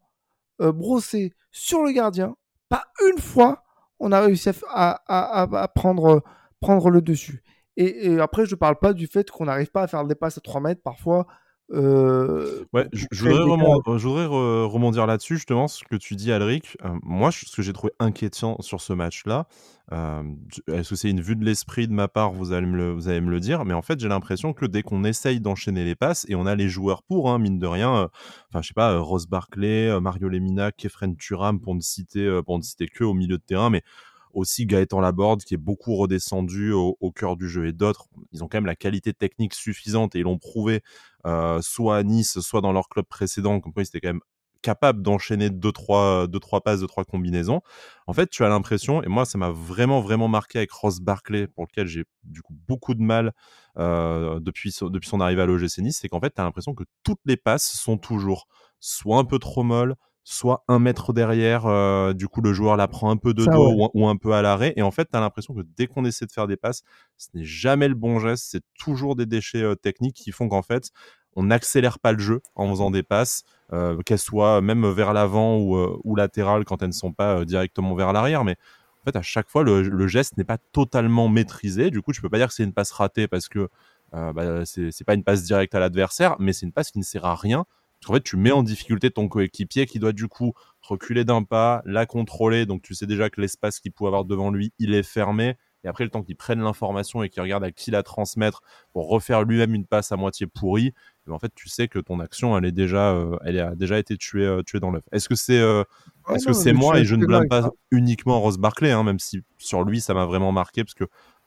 [0.61, 2.35] euh, brossé sur le gardien.
[2.69, 3.63] Pas une fois,
[3.99, 6.23] on a réussi à, prendre,
[6.59, 7.43] prendre le dessus.
[7.77, 10.37] Et, après, je ne parle pas du fait qu'on n'arrive pas à faire des passes
[10.37, 11.27] à 3 mètres parfois.
[11.73, 16.77] Euh, ouais, je, voudrais, rebondir là-dessus, justement, ce que tu dis, Alric.
[16.83, 19.47] Euh, moi, ce que j'ai trouvé inquiétant sur ce match-là,
[19.93, 20.23] euh,
[20.67, 23.07] est-ce que c'est une vue de l'esprit de ma part vous allez, me le, vous
[23.07, 25.95] allez me le dire, mais en fait, j'ai l'impression que dès qu'on essaye d'enchaîner les
[25.95, 28.09] passes, et on a les joueurs pour, hein, mine de rien,
[28.49, 32.63] enfin, je sais pas, Ross Barclay, Mario Lemina, Kefren Turam, pour ne citer, pour ne
[32.63, 33.83] citer que au milieu de terrain, mais
[34.33, 38.47] aussi Gaëtan Laborde qui est beaucoup redescendu au, cœur du jeu et d'autres, ils ont
[38.47, 40.81] quand même la qualité technique suffisante et ils l'ont prouvé
[41.25, 44.21] euh, soit à Nice, soit dans leur club précédent, comme quoi ils étaient quand même
[44.61, 47.61] capables d'enchaîner deux trois, deux, trois passes, deux, trois combinaisons.
[48.07, 51.47] En fait, tu as l'impression, et moi ça m'a vraiment, vraiment marqué avec Ross Barclay,
[51.47, 53.33] pour lequel j'ai du coup beaucoup de mal
[53.77, 56.83] euh, depuis, depuis son arrivée à l'OGC Nice, c'est qu'en fait, tu as l'impression que
[57.03, 58.47] toutes les passes sont toujours
[58.79, 62.87] soit un peu trop molles, soit un mètre derrière, euh, du coup le joueur la
[62.87, 64.73] prend un peu de dos ou, un peu à l'arrêt.
[64.75, 66.83] Et en fait, tu as l'impression que dès qu'on essaie de faire des passes,
[67.17, 70.61] ce n'est jamais le bon geste, c'est toujours des déchets euh, techniques qui font qu'en
[70.61, 70.91] fait,
[71.35, 75.57] on n'accélère pas le jeu en faisant des passes, euh, qu'elles soient même vers l'avant
[75.57, 78.43] ou, ou latérales quand elles ne sont pas directement vers l'arrière.
[78.43, 78.57] Mais
[79.01, 81.89] en fait, à chaque fois, le, geste n'est pas totalement maîtrisé.
[81.89, 83.69] Du coup, tu peux pas dire que c'est une passe ratée parce que
[84.11, 87.23] bah, c'est pas une passe directe à l'adversaire, mais c'est une passe qui ne sert
[87.23, 87.65] à rien
[88.09, 91.81] en fait, tu mets en difficulté ton coéquipier qui doit du coup reculer d'un pas,
[91.85, 92.65] la contrôler.
[92.65, 95.55] Donc tu sais déjà que l'espace qu'il peut avoir devant lui, il est fermé.
[95.83, 98.61] Et après, le temps qu'il prenne l'information et qu'il regarde à qui la transmettre
[98.93, 100.93] pour refaire lui-même une passe à moitié pourrie,
[101.25, 103.97] ben, en fait, tu sais que ton action, elle est déjà, euh, elle a déjà
[103.97, 105.03] été tuée, euh, tuée dans l'œuf.
[105.11, 105.83] Est-ce que c'est, euh,
[106.29, 109.41] est-ce que c'est moi et je ne blâme pas uniquement Ross Barclay, hein, même si
[109.57, 111.05] sur lui ça m'a vraiment marqué parce que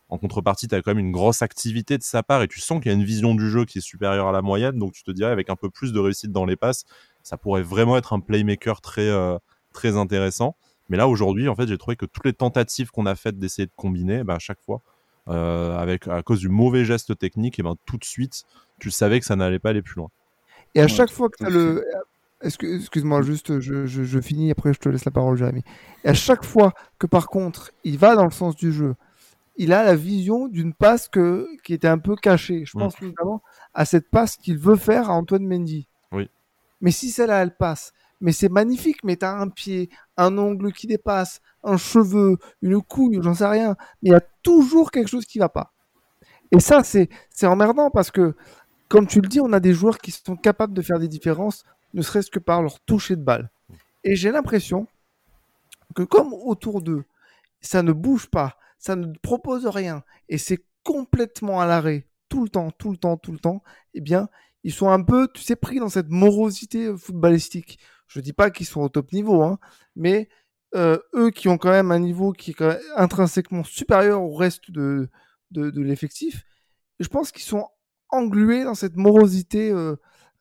[0.09, 2.81] en contrepartie, tu as quand même une grosse activité de sa part et tu sens
[2.81, 4.79] qu'il y a une vision du jeu qui est supérieure à la moyenne.
[4.79, 6.85] Donc tu te dirais, avec un peu plus de réussite dans les passes,
[7.23, 9.39] ça pourrait vraiment être un playmaker très, euh,
[9.73, 10.57] très intéressant.
[10.89, 13.67] Mais là, aujourd'hui, en fait, j'ai trouvé que toutes les tentatives qu'on a faites d'essayer
[13.67, 14.83] de combiner, bah, à chaque fois,
[15.29, 18.45] euh, avec, à cause du mauvais geste technique, et ben, tout de suite,
[18.79, 20.11] tu savais que ça n'allait pas aller plus loin.
[20.75, 21.85] Et à chaque fois que tu as le.
[22.43, 25.63] Excuse-moi, juste, je, je, je, finis, après je te laisse la parole, Jérémy.
[26.05, 28.97] Et à chaque fois que par contre, il va dans le sens du jeu,
[29.57, 32.65] il a la vision d'une passe que, qui était un peu cachée.
[32.65, 32.81] Je mm.
[32.81, 35.89] pense notamment à cette passe qu'il veut faire à Antoine Mendy.
[36.13, 36.29] Oui.
[36.81, 40.73] Mais si celle-là, elle passe, mais c'est magnifique, mais tu as un pied, un ongle
[40.73, 45.09] qui dépasse, un cheveu, une couille, j'en sais rien, mais il y a toujours quelque
[45.09, 45.73] chose qui va pas.
[46.51, 47.09] Et ça, c'est
[47.43, 48.37] emmerdant parce que,
[48.89, 51.65] comme tu le dis, on a des joueurs qui sont capables de faire des différences,
[51.95, 53.51] ne serait-ce que par leur toucher de balle.
[54.05, 54.87] Et j'ai l'impression
[55.95, 57.05] que comme autour d'eux,
[57.61, 62.51] ça ne bouge pas, ça ne propose rien et c'est complètement à l'arrêt tout le
[62.51, 63.63] temps, tout le temps, tout le temps,
[63.95, 64.29] eh bien,
[64.63, 67.79] ils sont un peu, tu sais, pris dans cette morosité euh, footballistique.
[68.09, 69.59] Je dis pas qu'ils sont au top niveau, hein,
[69.97, 70.29] mais
[70.75, 72.63] euh, eux qui ont quand même un niveau qui est
[72.97, 75.09] intrinsèquement supérieur au reste de,
[75.51, 76.45] l'effectif,
[77.01, 77.67] je pense qu'ils sont
[78.11, 79.73] englués dans cette morosité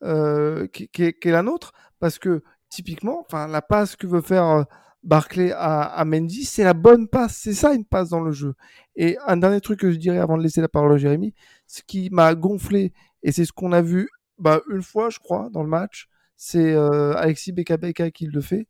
[0.03, 4.65] euh, qui, qui, est, la nôtre, parce que typiquement, enfin, la passe que veut faire
[5.04, 7.38] Barclay à, Mendy, c'est la bonne passe.
[7.38, 8.56] C'est ça une passe dans le jeu.
[8.96, 11.34] Et un dernier truc que je dirais avant de laisser la parole à Jérémy,
[11.68, 15.50] ce qui m'a gonflé, et c'est ce qu'on a vu bah, une fois, je crois,
[15.52, 17.78] dans le match, c'est euh, Alexis Beka
[18.12, 18.68] qui le fait,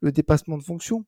[0.00, 1.04] le dépassement de fonction.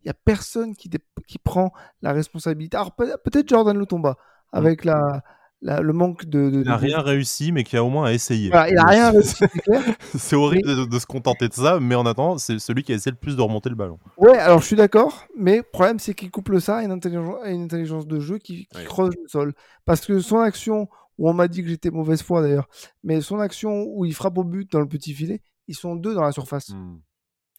[0.00, 0.90] Il n'y a personne qui,
[1.26, 2.76] qui prend la responsabilité.
[2.76, 4.56] Alors peut-être Jordan Lutomba, mmh.
[4.56, 5.22] avec la,
[5.64, 6.50] le manque de.
[6.52, 8.50] il n'a rien réussi, mais qui a au moins essayé.
[8.68, 9.82] il n'a rien réussi, c'est clair.
[10.14, 13.12] c'est horrible de, se contenter de ça, mais en attendant, c'est celui qui a essayé
[13.12, 13.98] le plus de remonter le ballon.
[14.18, 17.36] Ouais, alors je suis d'accord, mais le problème, c'est qu'il couple ça à une intelligence,
[17.46, 19.54] une intelligence de jeu qui, creuse le sol.
[19.84, 22.68] Parce que son action, où on m'a dit que j'étais mauvaise foi d'ailleurs,
[23.02, 26.14] mais son action où il frappe au but dans le petit filet, ils sont deux
[26.14, 26.70] dans la surface.
[26.70, 26.98] Hmm.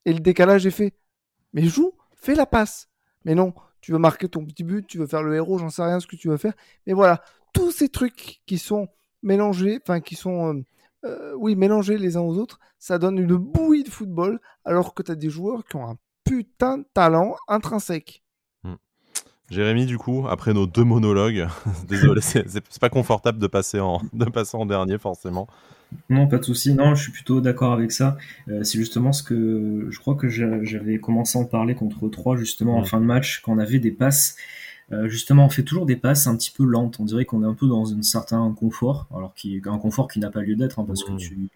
[0.06, 0.94] Et le décalage est fait.
[1.54, 2.90] Mais joue, fais la passe.
[3.24, 5.84] Mais non, tu veux marquer ton petit but, tu veux faire le héros, j'en sais
[5.84, 6.54] rien ce que tu veux faire.
[6.86, 7.24] Mais voilà,
[7.56, 8.90] tous ces trucs qui sont
[9.24, 10.64] mélangés, enfin qui sont, euh,
[11.06, 15.02] euh, oui, mélangés les uns aux autres, ça donne une bouillie de football, alors que
[15.02, 18.24] tu as des joueurs qui ont un putain de talent intrinsèque.
[18.64, 18.76] Hmm.
[19.50, 21.48] Jérémy, du coup, après nos deux monologues,
[21.88, 25.48] désolé, c'est pas confortable de passer en, de passer en dernier forcément.
[26.10, 26.74] Non, pas de souci.
[26.74, 28.18] Non, je suis plutôt d'accord avec ça.
[28.50, 32.36] Euh, c'est justement ce que je crois que j'avais commencé à en parler contre 3
[32.36, 34.36] justement en fin de match quand on avait des passes.
[34.92, 37.00] Euh, justement, on fait toujours des passes un petit peu lentes.
[37.00, 40.20] On dirait qu'on est un peu dans un certain confort, alors qui un confort qui
[40.20, 41.50] n'a pas lieu d'être hein, parce que tu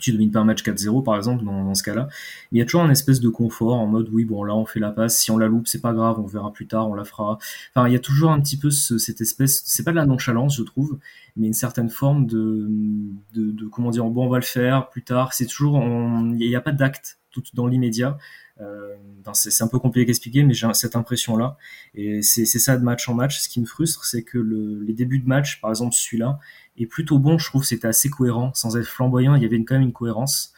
[0.00, 2.08] tu domines pas un match 4-0 par exemple dans, ce cas-là.
[2.52, 4.80] Il y a toujours un espèce de confort en mode oui bon là on fait
[4.80, 7.04] la passe, si on la loupe c'est pas grave, on verra plus tard, on la
[7.04, 7.38] fera.
[7.74, 10.56] Enfin il y a toujours un petit peu cette espèce, c'est pas de la nonchalance
[10.56, 10.98] je trouve,
[11.36, 12.68] mais une certaine forme de,
[13.34, 15.32] de, comment dire bon on va le faire plus tard.
[15.34, 18.18] C'est toujours il n'y a, pas d'acte tout dans l'immédiat.
[18.60, 18.96] Euh,
[19.32, 21.56] c'est un peu compliqué d'expliquer, mais j'ai cette impression-là.
[21.94, 23.38] Et c'est ça de match en match.
[23.38, 26.38] Ce qui me frustre, c'est que le, les débuts de match, par exemple celui-là,
[26.76, 27.38] est plutôt bon.
[27.38, 29.34] Je trouve c'était assez cohérent, sans être flamboyant.
[29.34, 30.52] Il y avait quand même une cohérence.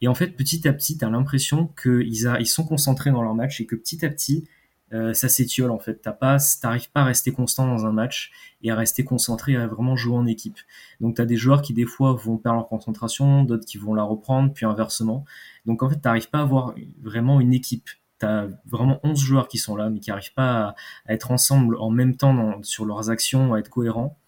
[0.00, 3.34] Et en fait, petit à petit, tu as l'impression qu'ils ils sont concentrés dans leur
[3.34, 4.46] match et que petit à petit,
[4.92, 6.02] euh, ça s'étiole en fait.
[6.02, 8.30] T'as pas, t'arrives pas à rester constant dans un match
[8.62, 10.58] et à rester concentré à vraiment jouer en équipe.
[11.00, 14.02] Donc t'as des joueurs qui des fois vont perdre leur concentration, d'autres qui vont la
[14.02, 15.24] reprendre, puis inversement.
[15.66, 17.88] Donc en fait, t'arrives pas à avoir vraiment une équipe.
[18.18, 20.74] T'as vraiment 11 joueurs qui sont là, mais qui arrivent pas
[21.06, 24.18] à, être ensemble en même temps sur leurs actions, à être cohérents.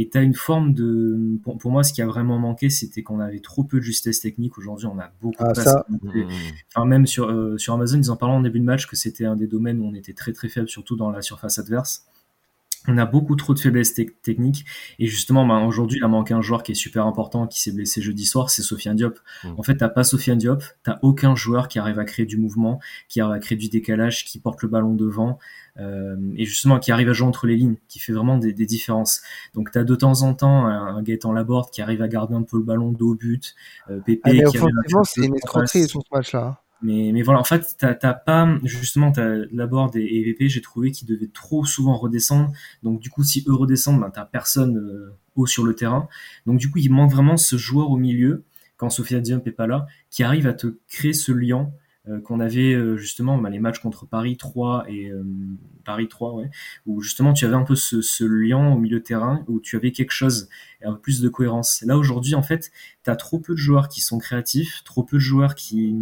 [0.00, 1.40] Et tu as une forme de.
[1.42, 4.56] Pour, moi, ce qui a vraiment manqué, c'était qu'on avait trop peu de justesse technique.
[4.56, 5.84] Aujourd'hui, on a beaucoup ah, ça...
[5.88, 6.22] Mmh.
[6.68, 9.24] Enfin, même sur, euh, sur Amazon, ils en parlaient en début de match que c'était
[9.24, 12.04] un des domaines où on était très très faible, surtout dans la surface adverse
[12.86, 14.64] on a beaucoup trop de faiblesses techniques
[14.98, 17.72] et justement bah, aujourd'hui il a manqué un joueur qui est super important qui s'est
[17.72, 19.48] blessé jeudi soir c'est Sofiane Diop mmh.
[19.58, 22.80] en fait t'as pas Sofiane Diop t'as aucun joueur qui arrive à créer du mouvement
[23.08, 25.38] qui arrive à créer du décalage qui porte le ballon devant
[25.78, 29.22] et justement qui arrive à jouer entre les lignes qui fait vraiment des, différences
[29.54, 32.42] donc t'as de temps en temps un, un Gaëtan Laborde qui arrive à garder un
[32.42, 33.54] peu le ballon dos au but
[33.88, 34.58] euh, Pépé ah, qui
[35.04, 39.10] c'est une escroquerie sur ce match là mais, mais voilà, en fait, t'as pas, justement,
[39.10, 42.52] t'as Laborde et, et VP, j'ai trouvé qu'ils devaient trop souvent redescendre.
[42.82, 46.08] Donc, du coup, si eux redescendent, ben, t'as personne euh, haut sur le terrain.
[46.46, 48.44] Donc, du coup, il manque vraiment ce joueur au milieu,
[48.76, 51.68] quand Sophia Diop est pas là, qui arrive à te créer ce lien euh,
[52.24, 55.22] qu'on avait euh, justement bah, les matchs contre Paris 3 et euh,
[55.84, 56.50] Paris 3 ouais,
[56.86, 59.76] où justement tu avais un peu ce, ce, lien au milieu de terrain où tu
[59.76, 60.48] avais quelque chose
[60.82, 61.82] un peu plus de cohérence.
[61.86, 62.70] Là aujourd'hui en fait,
[63.04, 65.96] tu as trop peu de joueurs qui sont créatifs, trop peu de joueurs qui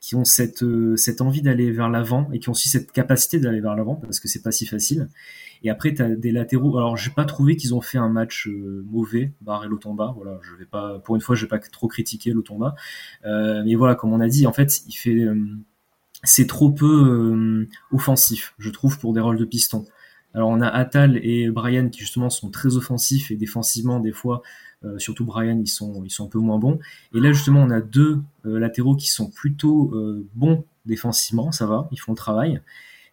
[0.00, 0.64] qui ont cette
[0.96, 4.20] cette envie d'aller vers l'avant et qui ont aussi cette capacité d'aller vers l'avant parce
[4.20, 5.08] que c'est pas si facile.
[5.62, 6.76] Et après, tu as des latéraux.
[6.78, 10.14] Alors, j'ai pas trouvé qu'ils ont fait un match euh, mauvais, Barre et Lotomba.
[10.16, 12.74] Voilà, je vais pas, pour une fois, je vais pas trop critiquer Lotomba.
[13.26, 15.36] Euh, mais voilà, comme on a dit, en fait, il fait, euh,
[16.24, 19.84] c'est trop peu euh, offensif, je trouve, pour des rôles de piston.
[20.32, 24.42] Alors, on a Atal et Brian qui justement sont très offensifs et défensivement, des fois,
[24.96, 26.78] surtout Brian, ils sont, ils sont un peu moins bons.
[27.12, 29.92] Et là, justement, on a deux latéraux qui sont plutôt
[30.36, 32.62] bons défensivement, ça va, ils font le travail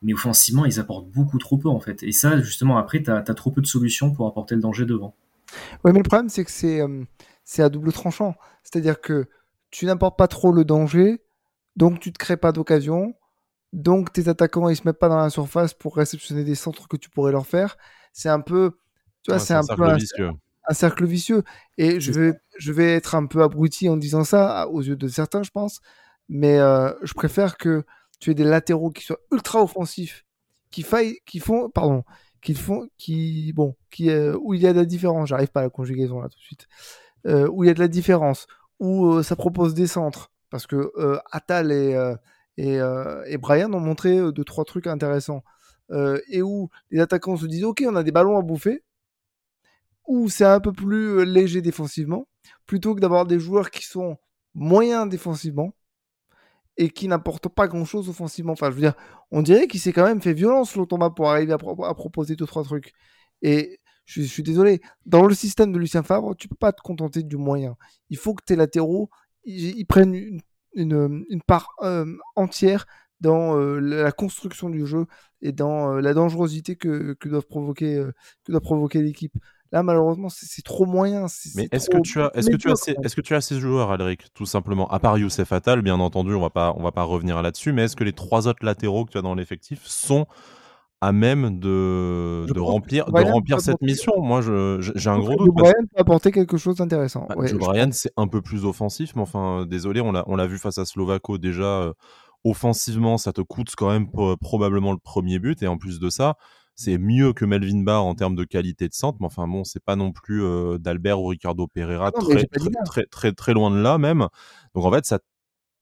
[0.01, 2.03] mais offensivement, ils apportent beaucoup trop peu en fait.
[2.03, 5.15] Et ça, justement, après, tu as, trop peu de solutions pour apporter le danger devant.
[5.83, 7.03] Oui, mais le problème, c'est que c'est euh,
[7.43, 8.35] c'est à double tranchant.
[8.63, 9.27] C'est-à-dire que
[9.71, 11.21] tu n'apportes pas trop le danger,
[11.75, 13.15] donc tu ne te crées pas d'occasion,
[13.73, 16.97] donc tes attaquants, ils se mettent pas dans la surface pour réceptionner des centres que
[16.97, 17.77] tu pourrais leur faire.
[18.13, 18.71] C'est un peu.
[19.23, 20.31] Tu vois, c'est un, peu vicieux.
[20.67, 21.43] Un, cercle vicieux.
[21.77, 25.07] Et je vais, je vais être un peu abruti en disant ça, aux yeux de
[25.07, 25.81] certains, je pense.
[26.29, 27.83] Mais euh, je préfère que
[28.19, 30.25] tu as des latéraux qui soient ultra offensifs,
[30.71, 30.85] qui
[31.25, 32.03] qui font, pardon,
[32.41, 35.61] qui font, qui, bon, qui, euh, où il y a de la différence, j'arrive pas
[35.61, 36.67] à la conjugaison là tout de suite,
[37.25, 38.47] euh, où il y a de la différence,
[38.79, 40.91] où euh, ça propose des centres, parce que
[41.31, 42.15] Atal et,
[42.57, 42.79] et,
[43.25, 45.43] et, Brian ont montré deux, trois trucs intéressants,
[46.29, 48.83] et où les attaquants se disent, ok, on a des ballons à bouffer,
[50.07, 52.27] où c'est un peu plus léger défensivement,
[52.65, 54.17] plutôt que d'avoir des joueurs qui sont
[54.53, 55.73] moyens défensivement,
[56.77, 58.53] et qui n'apporte pas grand-chose offensivement.
[58.53, 58.93] Enfin, je veux dire,
[59.31, 62.63] on dirait qu'il s'est quand même fait violence Lotomba pour arriver à, proposer deux trois
[62.63, 62.93] trucs.
[63.41, 67.23] Et je, suis désolé, dans le système de Lucien Favre, tu peux pas te contenter
[67.23, 67.75] du moyen.
[68.09, 69.09] Il faut que tes latéraux
[69.47, 70.41] ils, prennent
[70.73, 72.85] une, part euh, entière
[73.21, 75.05] dans euh, la construction du jeu
[75.41, 78.05] et dans euh, la dangerosité que doivent provoquer
[78.43, 79.37] que doit provoquer l'équipe.
[79.71, 81.25] Là, malheureusement, c'est trop moyen.
[81.55, 83.59] Mais est-ce que tu as, est-ce que tu as, ces, est-ce que tu as ces
[83.59, 86.91] joueurs, Alric, tout simplement, à part Youssef Attal, bien entendu, on va pas, on va
[86.91, 89.81] pas revenir là-dessus, mais est-ce que les trois autres latéraux que tu as dans l'effectif
[89.85, 90.25] sont
[90.99, 94.13] à même de, de remplir, de remplir cette mission?
[94.17, 95.53] Moi, j'ai un gros doute.
[95.53, 97.27] Brian peut apporter quelque chose d'intéressant.
[97.29, 100.85] Bah, Brian, c'est un peu plus offensif, mais enfin, désolé, on l'a vu face à
[100.85, 101.81] Slovako déjà.
[101.81, 101.93] Euh,
[102.43, 104.07] offensivement, ça te coûte quand même
[104.39, 106.35] probablement le premier but, et en plus de ça,
[106.77, 109.83] c'est mieux que Melvin Barr en termes de qualité de centre, mais enfin bon, c'est
[109.83, 112.45] pas non plus euh, d'Albert ou Ricardo Pereira, très,
[112.85, 114.27] très, très, très, loin de là même.
[114.75, 115.19] Donc en fait, ça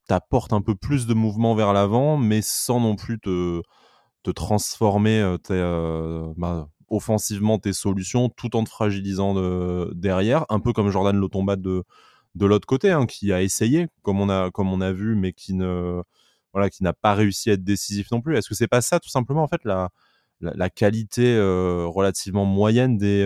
[0.07, 3.61] t'apporte un peu plus de mouvement vers l'avant, mais sans non plus te,
[4.23, 9.35] te transformer euh, euh, bah, offensivement tes solutions tout en te fragilisant
[9.91, 11.83] derrière, un peu comme Jordan Lotomba de,
[12.35, 15.33] de l'autre côté, hein, qui a essayé, comme on a, comme on a vu, mais
[15.33, 16.01] qui ne
[16.53, 18.37] voilà, qui n'a pas réussi à être décisif non plus.
[18.37, 19.89] Est-ce que c'est pas ça tout simplement en fait la,
[20.41, 23.23] la, qualité relativement moyenne des,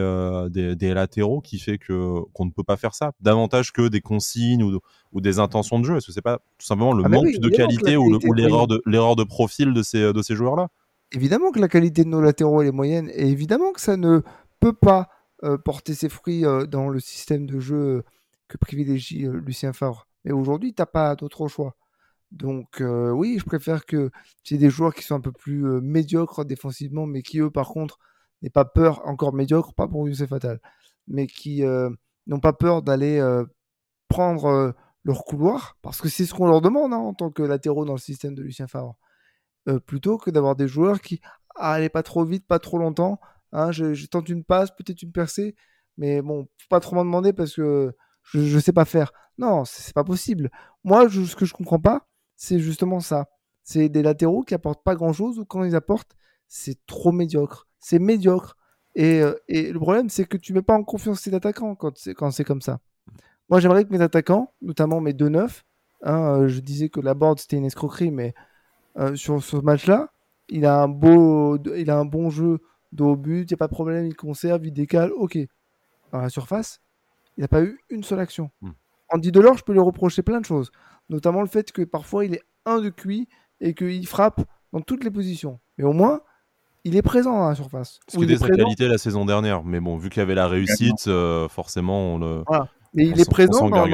[0.50, 4.64] des, latéraux qui fait que qu'on ne peut pas faire ça davantage que des consignes
[4.64, 4.80] ou,
[5.12, 7.50] ou des intentions de jeu Est-ce que c'est pas tout simplement le ah manque de
[7.50, 10.70] qualité, ou l'erreur de l'erreur de profil de ces de ces joueurs là
[11.12, 14.22] Évidemment que la qualité de nos latéraux est moyenne et évidemment que ça ne
[14.60, 15.10] peut pas
[15.66, 18.04] porter ses fruits dans le système de jeu
[18.48, 20.08] que privilégie Lucien Favre.
[20.26, 21.76] Mais aujourd'hui, tu n'as pas d'autre choix.
[22.32, 24.12] Donc oui, je préfère que
[24.44, 27.98] c'est des joueurs qui sont un peu plus médiocres défensivement, mais qui eux, par contre,
[28.42, 30.60] n'aient pas peur, encore médiocres, pas pour Youssef Fatal,
[31.08, 31.64] mais qui
[32.28, 33.20] n'ont pas peur d'aller
[34.10, 37.86] prendre leur couloir, parce que c'est ce qu'on leur demande hein, en tant que latéraux
[37.86, 38.96] dans le système de Lucien Favre,
[39.88, 41.22] plutôt que d'avoir des joueurs qui
[41.60, 43.20] ah, pas trop vite, pas trop longtemps.
[43.52, 45.56] Hein, je, tente une passe, peut-être une percée,
[45.98, 49.12] mais bon, faut pas trop m'en demander parce que je, ne sais pas faire.
[49.38, 50.52] Non, c'est pas possible.
[50.84, 52.08] Moi, ce que je comprends pas,
[52.40, 53.28] c'est justement ça.
[53.64, 56.16] C'est des latéraux qui apportent pas grand-chose ou quand ils apportent,
[56.48, 57.68] c'est trop médiocre.
[57.80, 58.56] C'est médiocre.
[58.96, 61.98] Et, euh, et, le problème, c'est que tu mets pas en confiance tes attaquants quand
[61.98, 62.80] c'est, quand c'est comme ça.
[63.50, 65.66] Moi, j'aimerais que mes attaquants, notamment mes deux neufs,
[66.02, 68.34] hein, euh, je disais que la board c'était une escroquerie, mais
[68.98, 70.14] euh, sur ce match-là,
[70.48, 72.60] il a un beau, il a un bon jeu
[72.94, 75.38] de haut but, il n'y a pas de problème, il conserve, il décale, ok.
[76.14, 76.80] Dans la surface,
[77.38, 78.50] il n'a pas eu une seule action.
[78.62, 78.72] Hmm.
[79.10, 80.72] Andy Delors, je peux lui reprocher plein de choses
[81.10, 83.28] notamment le fait que parfois il est un de QI
[83.62, 84.42] et qu'il frappe
[84.74, 85.60] dans toutes les positions.
[85.78, 86.22] Mais au moins,
[86.84, 88.00] il est présent à la surface.
[88.08, 89.64] Ce qui était sa qualité la saison dernière.
[89.64, 92.44] Mais bon, vu qu'il y avait la réussite, euh, forcément, on le.
[92.94, 93.86] Mais il, est présent dans,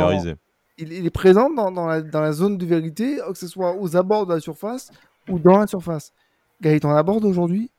[0.78, 4.26] il, est présent dans, la, dans, la, zone de vérité, que ce soit aux abords
[4.26, 4.90] de la surface
[5.28, 6.14] ou dans la surface.
[6.62, 7.72] Gaëtan aborde aujourd'hui,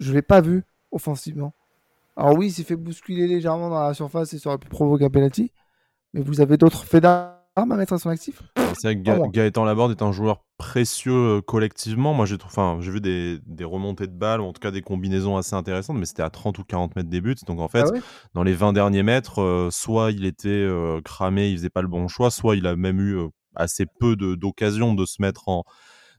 [0.00, 1.52] je ne l'ai pas vu offensivement.
[2.16, 5.04] Alors oui, il s'est fait bousculer légèrement dans la surface et ça aurait pu provoquer
[5.04, 5.52] un penalty.
[6.14, 7.02] Mais vous avez d'autres faits
[7.56, 8.42] d'armes à mettre à son actif
[8.74, 12.14] C'est vrai que Gaëtan Laborde est un joueur précieux euh, collectivement.
[12.14, 15.54] Moi, j'ai enfin, vu des, remontées de balles, ou en tout cas des combinaisons assez
[15.54, 17.36] intéressantes, mais c'était à 30 ou 40 mètres des buts.
[17.46, 17.98] Donc en fait, ah
[18.34, 21.88] dans les 20 derniers mètres, euh, soit il était euh, cramé, il faisait pas le
[21.88, 23.18] bon choix, soit il a même eu
[23.54, 25.64] assez peu d'occasions de, se mettre en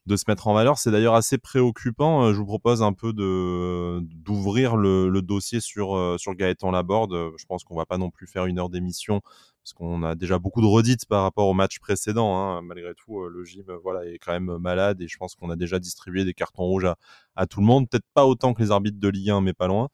[0.07, 0.77] de se mettre en valeur.
[0.77, 2.33] C'est d'ailleurs assez préoccupant.
[2.33, 7.33] Je vous propose un peu de d'ouvrir le, dossier sur sur Gaëtan Laborde.
[7.37, 9.21] Je pense qu'on va pas non plus faire une heure d'émission
[9.67, 12.37] parce qu'on a déjà beaucoup de redites par rapport au match précédent.
[12.37, 12.61] Hein.
[12.61, 15.57] Malgré tout, euh, le gym voilà, est quand même malade et je pense qu'on a
[15.57, 16.87] déjà distribué des cartons rouges
[17.35, 17.89] à, tout le monde.
[17.89, 19.89] Peut-être pas autant que les arbitres de Ligue 1, mais pas loin.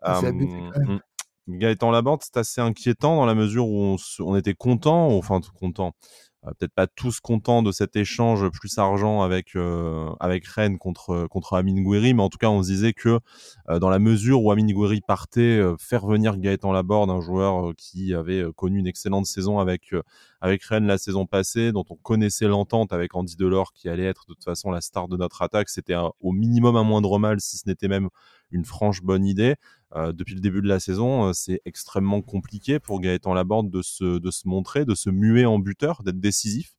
[0.00, 0.98] Ah, c'est euh,
[1.48, 5.92] Gaëtan Laborde, c'est assez inquiétant dans la mesure où on, on était content, enfin content.
[6.46, 11.26] Euh, peut-être pas tous contents de cet échange plus argent avec euh, avec Rennes contre
[11.28, 13.20] contre Amin Gouiri, mais en tout cas on se disait que
[13.68, 18.14] euh, dans la mesure où Amin Gouiri partait, faire venir Gaëtan Laborde, un joueur qui
[18.14, 19.94] avait connu une excellente saison avec
[20.40, 24.26] avec Rennes la saison passée, dont on connaissait l'entente avec Andy Delors qui allait être
[24.28, 27.56] de toute façon la star de notre attaque, c'était au minimum un moindre mal, si
[27.58, 28.08] ce n'était même
[28.50, 29.56] une franche bonne idée.
[29.94, 33.82] Euh, depuis le début de la saison, euh, c'est extrêmement compliqué pour Gaëtan Laborde de
[33.82, 36.74] se, de se montrer, de se muer en buteur, d'être décisif.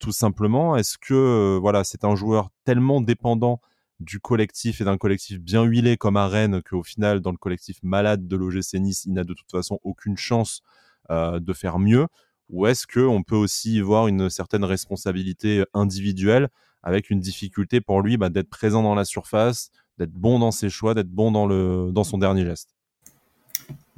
[0.00, 3.60] Tout simplement, est-ce que euh, voilà, c'est un joueur tellement dépendant
[4.00, 7.78] du collectif et d'un collectif bien huilé comme à Rennes qu'au final, dans le collectif
[7.82, 10.62] malade de l'OGC Nice, il n'a de toute façon aucune chance
[11.10, 12.06] de faire mieux?
[12.50, 16.48] Ou est-ce qu'on peut aussi voir une certaine responsabilité individuelle
[16.82, 20.70] avec une difficulté pour lui bah, d'être présent dans la surface, d'être bon dans ses
[20.70, 22.70] choix, d'être bon dans, le, dans son dernier geste.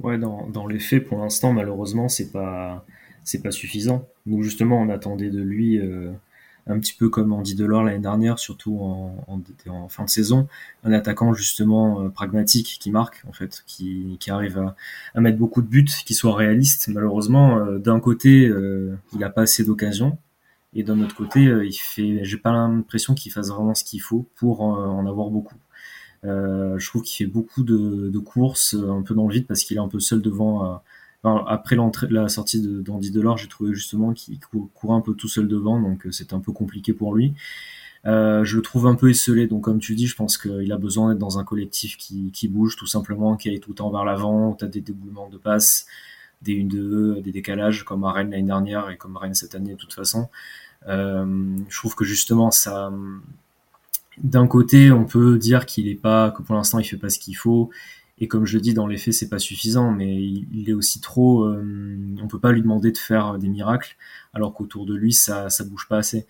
[0.01, 2.83] Ouais, dans, les faits, pour l'instant, malheureusement, c'est pas
[3.43, 4.07] pas suffisant.
[4.25, 6.11] Nous, justement, on attendait de lui euh,
[6.65, 10.47] un petit peu comme Andy Delors l'année dernière, surtout en, fin de saison,
[10.83, 14.73] un attaquant justement euh, pragmatique qui marque, en fait, qui, qui arrive
[15.13, 16.87] à, mettre beaucoup de buts, qui soit réaliste.
[16.87, 18.51] Malheureusement, euh, d'un côté,
[19.13, 20.17] il n'a pas assez d'occasions,
[20.73, 24.25] et d'un autre côté, il fait, j'ai pas l'impression qu'il fasse vraiment ce qu'il faut
[24.35, 25.57] pour en avoir beaucoup.
[26.23, 29.47] Euh, je trouve qu'il fait beaucoup de, de, courses euh, un peu dans le vide
[29.47, 30.65] parce qu'il est un peu seul devant.
[30.65, 30.77] Euh,
[31.23, 35.47] après l'entrée, la sortie d'Andy Delors, j'ai trouvé justement qu'il courait un peu tout seul
[35.47, 37.33] devant, donc c'était un peu compliqué pour lui.
[38.07, 40.77] Euh, je le trouve un peu esselé, donc comme tu dis, je pense qu'il a
[40.77, 43.91] besoin d'être dans un collectif qui, qui, bouge tout simplement, qui aille tout le temps
[43.91, 45.85] vers l'avant, tu as des déboulements de passes,
[46.41, 49.73] des 1-2, des décalages comme à Rennes l'année dernière et comme à Rennes cette année
[49.73, 50.29] de toute façon.
[50.87, 52.91] Euh, je trouve que justement ça,
[54.17, 57.19] d'un côté, on peut dire qu'il est pas, que pour l'instant, il fait pas ce
[57.19, 57.69] qu'il faut.
[58.19, 61.01] Et comme je le dis, dans les faits, c'est pas suffisant, mais il, est aussi
[61.01, 61.45] trop.
[61.45, 63.95] Euh, on peut pas lui demander de faire des miracles,
[64.33, 66.27] alors qu'autour de lui, ça, ça bouge pas assez.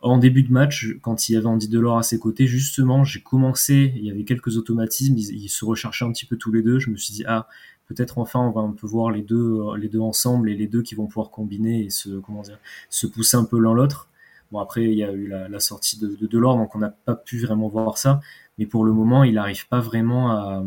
[0.00, 3.20] en début de match, quand il y avait Andy Delors à ses côtés, justement, j'ai
[3.20, 6.78] commencé, il y avait quelques automatismes, ils, se recherchaient un petit peu tous les deux.
[6.78, 7.46] Je me suis dit, ah,
[7.88, 9.60] peut-être enfin on va un peu voir les deux,
[10.00, 13.44] ensemble et les deux qui vont pouvoir combiner et se, comment dire, se pousser un
[13.44, 14.08] peu l'un l'autre.
[14.52, 17.16] Bon, après, il y a eu la, sortie de, de Delors, donc on n'a pas
[17.16, 18.20] pu vraiment voir ça.
[18.58, 20.64] Mais pour le moment, il n'arrive pas vraiment à,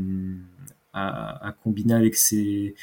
[0.93, 2.75] à, à, combiner avec ses,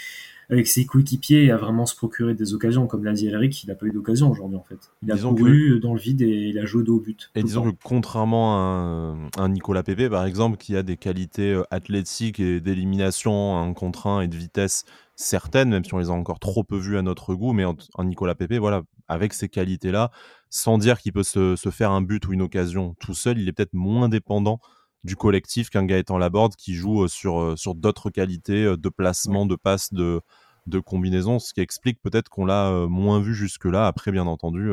[0.50, 2.86] avec ses coéquipiers et à vraiment se procurer des occasions.
[2.86, 4.78] Comme l'a dit Eric, il n'a pas eu d'occasion aujourd'hui en fait.
[5.02, 7.30] Il a couru dans le vide et il a joué dos au but.
[7.34, 11.62] Et disons que contrairement à un, Nicolas Pepe par exemple, qui a des qualités euh,
[11.70, 14.84] athlétiques et d'élimination, un contre un et de vitesse
[15.16, 18.04] certaines, même si on les a encore trop peu vues à notre goût, mais un
[18.04, 20.10] Nicolas Pepe, voilà, avec ces qualités-là,
[20.50, 23.48] sans dire qu'il peut se, se, faire un but ou une occasion tout seul, il
[23.48, 24.60] est peut-être moins dépendant
[25.04, 29.46] du collectif qu'un Gaëtan Laborde qui joue euh, sur, euh, sur d'autres qualités de placement,
[29.46, 30.22] de passe, de,
[30.66, 33.86] de combinaison, ce qui explique peut-être qu'on l'a euh, moins vu jusque-là.
[33.86, 34.72] Après, bien entendu, il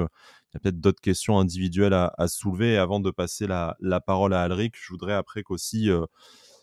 [0.54, 2.74] y a peut-être d'autres questions individuelles à, soulever.
[2.74, 3.76] Et avant de passer la,
[4.06, 5.90] parole à Alric, je voudrais après qu'aussi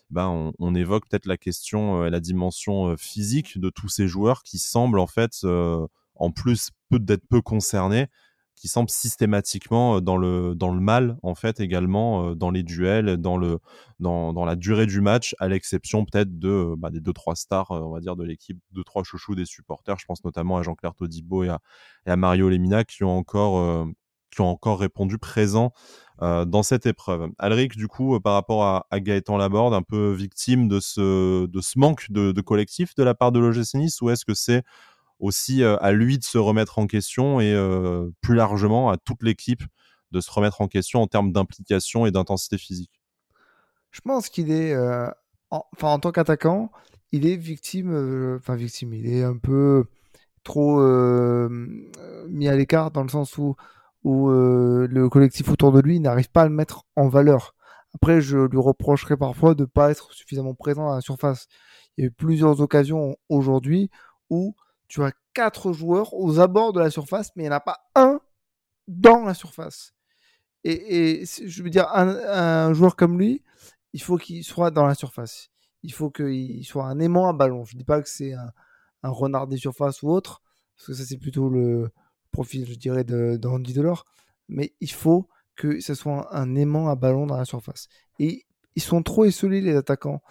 [0.09, 4.59] ben, on, évoque peut-être la question et la dimension physique de tous ces joueurs qui
[4.59, 5.45] semblent en fait,
[6.15, 8.07] en plus d'être peu concernés,
[8.59, 13.37] qui semble systématiquement euh, dans le, mal, en fait, également, euh, dans les duels, dans,
[13.99, 17.91] la durée du match, à l'exception peut-être de, bah, des deux, trois stars, euh, on
[17.91, 19.97] va dire, de l'équipe, deux, trois chouchous des supporters.
[19.97, 21.49] Je pense notamment à Jean-Claire Todibo et
[22.05, 25.71] à, Mario Lemina qui ont encore répondu présent
[26.21, 27.29] dans cette épreuve.
[27.37, 32.41] Alric, du coup, par rapport à, Gaëtan Laborde, un peu victime de ce, manque de,
[32.41, 34.63] collectif de la part de l'OGC Nice, ou est-ce que c'est
[35.19, 37.55] aussi à lui de se remettre en question et
[38.21, 39.63] plus largement à toute l'équipe
[40.11, 43.01] de se remettre en question en termes d'implication et d'intensité physique?
[43.91, 44.75] Je pense qu'il est,
[45.51, 46.71] en, enfin en tant qu'attaquant,
[47.11, 49.85] il est victime, enfin victime, il est un peu
[50.43, 50.79] trop
[52.27, 53.55] mis à l'écart dans le sens où,
[54.03, 57.53] où le collectif autour de lui n'arrive pas à le mettre en valeur.
[57.95, 61.47] Après, je lui reprocherai parfois de ne pas être suffisamment présent à la surface.
[61.97, 63.89] Il y a eu plusieurs occasions aujourd'hui
[64.29, 64.55] où
[64.87, 67.79] tu as quatre joueurs aux abords de la surface, mais il n'y en a pas
[67.95, 68.19] un
[68.87, 69.93] dans la surface.
[70.63, 73.43] Et, je veux dire, un, joueur comme lui,
[73.93, 75.49] il faut qu'il soit dans la surface.
[75.83, 77.63] Il faut qu'il soit un aimant à ballon.
[77.63, 78.51] Je ne dis pas que c'est un,
[79.03, 80.41] renard des surfaces ou autre,
[80.75, 81.89] parce que ça c'est plutôt le
[82.31, 84.05] profil, je dirais, d'Andy de, Delors.
[84.47, 87.87] Mais il faut que ce soit un, aimant à ballon dans la surface.
[88.19, 90.21] Et ils sont trop esselés, les attaquants.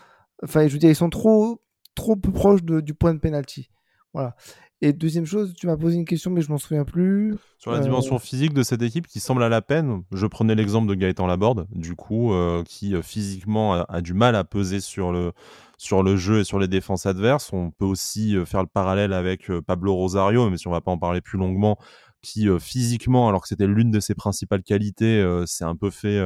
[0.43, 1.63] Enfin, je veux dire, ils sont trop,
[1.95, 3.71] trop proches du point de pénalty.
[4.15, 4.37] Voilà.
[4.81, 7.37] Et deuxième chose, tu m'as posé une question, mais je m'en souviens plus.
[7.59, 10.55] Sur la dimension euh, physique de cette équipe qui semble à la peine, je prenais
[10.55, 14.79] l'exemple de Gaëtan Laborde, du coup, euh, qui euh, physiquement a, du mal à peser
[14.79, 15.33] sur le,
[15.79, 17.53] sur le jeu et sur les défenses adverses.
[17.53, 20.99] On peut aussi faire le parallèle avec Pablo Rosario, mais si on va pas en
[20.99, 21.77] parler plus longuement,
[22.23, 26.25] qui physiquement, alors que c'était l'une de ses principales qualités, c'est un peu fait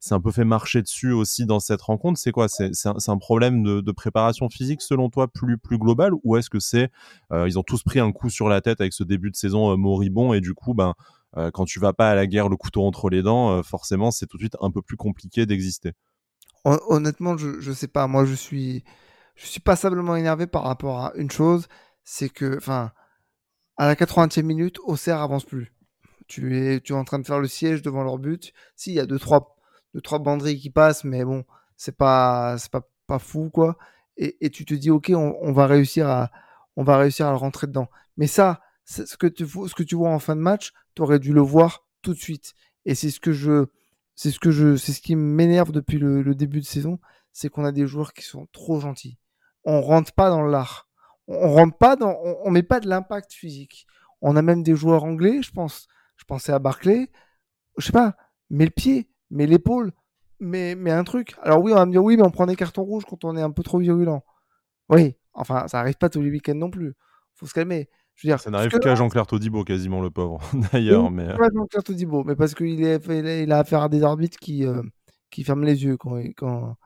[0.00, 2.18] c'est un peu fait marcher dessus aussi dans cette rencontre.
[2.18, 2.48] C'est quoi?
[2.48, 6.12] C'est un, problème de, préparation physique selon toi plus, global?
[6.24, 6.90] Ou est-ce que c'est
[7.32, 9.70] euh, ils ont tous pris un coup sur la tête avec ce début de saison
[9.70, 10.94] euh, moribond et du coup ben
[11.36, 14.10] euh, quand tu vas pas à la guerre le couteau entre les dents, euh, forcément
[14.10, 15.92] c'est tout de suite un peu plus compliqué d'exister?
[16.64, 18.06] Honnêtement, je, je sais pas.
[18.06, 18.84] Moi, je suis
[19.34, 21.68] je suis passablement énervé par rapport à une chose,
[22.04, 22.92] c'est que enfin
[23.76, 25.72] à la 80e minute, Auxerre avance plus.
[26.26, 28.52] Tu es, tu es en train de faire le siège devant leur but.
[28.76, 29.56] Si, il y a deux, trois
[29.94, 31.44] deux trois banderies qui passent, mais bon,
[31.76, 33.76] c'est pas c'est pas pas fou quoi.
[34.16, 36.30] Et, tu te dis ok, on, va réussir à
[36.76, 37.88] on va réussir à le rentrer dedans.
[38.18, 41.18] Mais ça, ce que tu ce que tu vois en fin de match, tu aurais
[41.18, 42.54] dû le voir tout de suite.
[42.84, 43.66] Et c'est ce que je
[44.14, 46.98] c'est ce que je c'est ce qui m'énerve depuis le, début de saison,
[47.32, 49.18] c'est qu'on a des joueurs qui sont trop gentils.
[49.64, 50.88] On rentre pas dans l'art.
[51.26, 53.86] On, rentre pas dans on met pas de l'impact physique.
[54.20, 55.88] On a même des joueurs anglais, je pense.
[56.16, 57.10] Je pensais à Barclay.
[57.78, 58.16] Je sais pas,
[58.50, 59.92] mets le pied, mais l'épaule,
[60.40, 61.34] mais, mais un truc.
[61.42, 63.36] Alors oui, on va me dire oui, mais on prend des cartons rouges quand on
[63.36, 64.24] est un peu trop virulent.
[64.88, 66.94] Oui, enfin, ça arrive pas tous les week-ends non plus.
[67.34, 67.88] Faut se calmer.
[68.14, 70.40] Je veux dire, ça n'arrive qu'à Jean-Claire Todibo, quasiment le pauvre,
[70.72, 71.10] d'ailleurs.
[71.10, 71.26] mais...
[71.36, 74.82] Pas Jean-Claire Todibo, mais parce qu'il il a affaire à des arbitres qui, euh,
[75.30, 76.76] qui ferment les yeux quand, quand,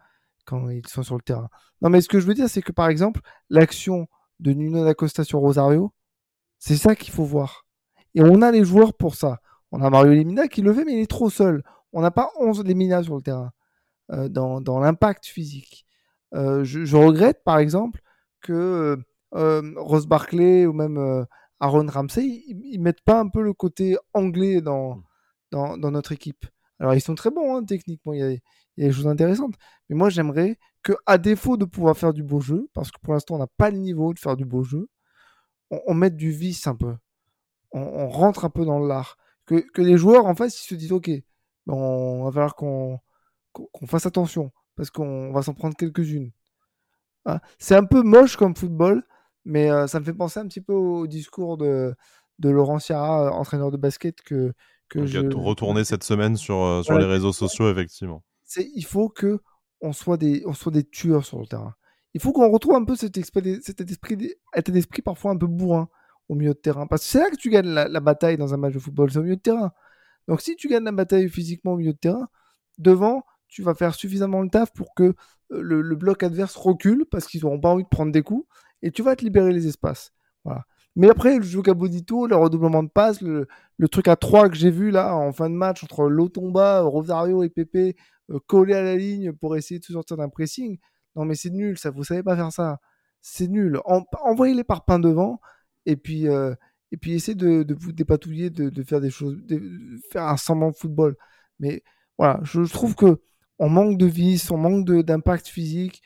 [0.44, 1.48] quand ils sont sur le terrain.
[1.83, 4.07] Non, mais ce que je veux dire, c'est que par exemple, l'action
[4.38, 5.92] de Nuno D'Acosta sur Rosario,
[6.58, 7.66] c'est ça qu'il faut voir.
[8.14, 9.40] Et on a les joueurs pour ça.
[9.73, 11.64] On a Mario Lemina qui le fait, mais il est trop seul
[11.94, 13.52] on n'a pas 11 Lemina sur le terrain
[14.12, 15.86] euh, dans, dans l'impact physique.
[16.34, 18.02] Euh, je, regrette par exemple
[18.42, 18.98] que
[19.34, 21.26] euh, Ross Barclay ou même
[21.60, 25.02] Aaron Ramsey, ils, ne mettent pas un peu le côté anglais dans,
[25.52, 26.44] dans, dans notre équipe.
[26.80, 28.40] Alors ils sont très bons hein, techniquement, il y, a, il
[28.78, 29.54] y, a, des choses intéressantes.
[29.88, 33.14] Mais moi j'aimerais que, à défaut de pouvoir faire du beau jeu, parce que pour
[33.14, 34.88] l'instant on n'a pas le niveau de faire du beau jeu,
[35.70, 36.94] on, mette du vice un peu.
[37.72, 39.16] On, on rentre un peu dans l'art
[39.46, 41.10] que, que les joueurs en face ils se disent ok,
[41.67, 43.00] on va falloir qu'on
[43.87, 46.31] fasse attention parce qu'on va s'en prendre quelques-unes.
[47.25, 49.02] Ah, c'est un peu moche comme football,
[49.44, 51.94] mais euh, ça me fait penser un petit peu au discours de,
[52.38, 54.52] de Laurent Ciara, entraîneur de basket, que,
[54.88, 55.21] que je...
[55.35, 58.23] retourné cette semaine sur, euh, sur les réseaux sociaux, effectivement.
[58.56, 59.40] Il faut que
[59.81, 61.75] on soit, des, on soit des tueurs sur le terrain.
[62.15, 65.46] Il faut qu'on retrouve un peu cet, esprit, cet esprit, état d'esprit parfois un peu
[65.46, 65.88] bourrin
[66.29, 66.87] au milieu de terrain.
[66.87, 69.10] Parce que c'est là que tu gagnes la, la, bataille dans un match de football,
[69.10, 69.73] c'est au milieu de terrain.
[70.29, 72.29] Donc si tu gagnes la bataille physiquement au milieu de terrain,
[72.79, 75.14] devant, tu vas faire suffisamment le taf pour que
[75.52, 78.46] euh, le, bloc adverse recule parce qu'ils n'auront pas envie de prendre des coups
[78.83, 80.12] et tu vas te libérer les espaces.
[80.44, 80.64] Voilà.
[80.96, 83.46] Mais après, le jeu Cabodito, le redoublement de passe, le,
[83.90, 87.50] truc à 3 que j'ai vu là en fin de match entre Lotomba, Rosario et
[87.50, 87.96] Pepe
[88.31, 90.79] euh, collés à la ligne pour essayer de se sortir d'un pressing.
[91.16, 92.79] Non, mais c'est nul, ça, vous savez pas faire ça.
[93.20, 93.81] C'est nul.
[93.85, 95.40] envoyez les parpaings devant
[95.87, 96.54] et puis, euh,
[96.94, 99.60] et puis essayez de, vous dépatouiller, de, faire des choses, de
[100.12, 101.16] faire un semblant de football.
[101.58, 101.82] Mais
[102.18, 103.20] voilà, je, trouve que
[103.58, 106.02] on manque de vis, on manque d'impact physique.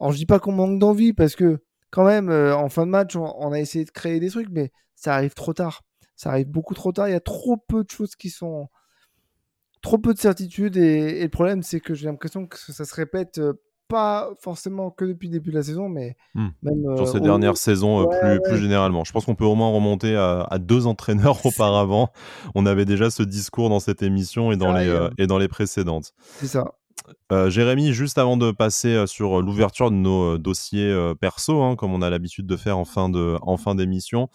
[0.00, 2.90] Alors je dis pas qu'on manque d'envie parce que quand même euh, en fin de
[2.90, 5.82] match on, a essayé de créer des trucs, mais ça arrive trop tard.
[6.16, 7.08] Ça arrive beaucoup trop tard.
[7.08, 8.70] Il y a trop peu de choses qui sont
[9.82, 13.36] trop peu de certitudes et, le problème c'est que j'ai l'impression que ça se répète
[13.36, 13.52] euh,
[13.92, 16.48] pas forcément que depuis le début de la saison, mais hmm.
[16.62, 19.04] même sur ces dernières saisons plus, plus généralement.
[19.04, 22.10] Je pense qu'on peut au moins remonter à, deux entraîneurs auparavant.
[22.54, 25.48] On avait déjà ce discours dans cette émission et dans, les, euh, et dans les
[25.48, 26.14] précédentes.
[26.38, 26.72] C'est ça.
[27.32, 31.92] Euh, Jérémy, juste avant de passer euh, sur l'ouverture de nos dossiers perso, hein, comme
[31.92, 34.28] on a l'habitude de faire en fin de en fin d'émission,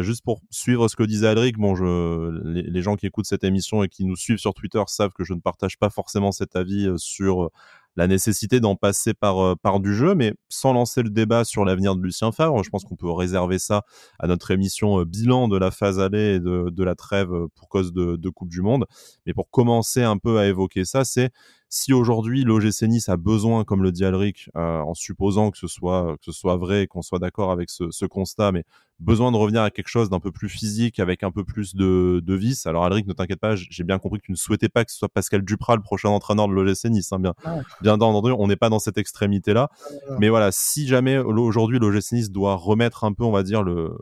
[0.00, 3.44] juste pour suivre ce que disait Alric, bon, je, les, les, gens qui écoutent cette
[3.44, 6.56] émission et qui nous suivent sur Twitter savent que je ne partage pas forcément cet
[6.56, 7.50] avis sur
[7.96, 11.64] la nécessité d'en passer par, euh, par du jeu, mais sans lancer le débat sur
[11.64, 12.62] l'avenir de Lucien Favre.
[12.62, 13.82] Je pense qu'on peut réserver ça
[14.18, 17.46] à notre émission euh, bilan de la phase allée et de, de la trêve euh,
[17.54, 18.86] pour cause de, de Coupe du Monde.
[19.26, 21.30] Mais pour commencer un peu à évoquer ça, c'est
[21.74, 26.18] si aujourd'hui l'OGC Nice a besoin, comme le dit Alric, en supposant que ce soit
[26.18, 28.64] que ce soit vrai et qu'on soit d'accord avec ce, ce, constat, mais
[29.00, 32.20] besoin de revenir à quelque chose d'un peu plus physique, avec un peu plus de,
[32.22, 32.66] de vis.
[32.66, 34.98] Alors Alric, ne t'inquiète pas, j'ai bien compris que tu ne souhaitais pas que ce
[34.98, 37.10] soit Pascal Duprat le prochain entraîneur de l'OGC Nice.
[37.10, 37.32] Hein, bien,
[37.80, 39.70] bien entendu, on n'est pas dans cette extrémité-là.
[40.18, 43.96] Mais voilà, si jamais aujourd'hui l'OGC Nice doit remettre un peu, on va dire, le,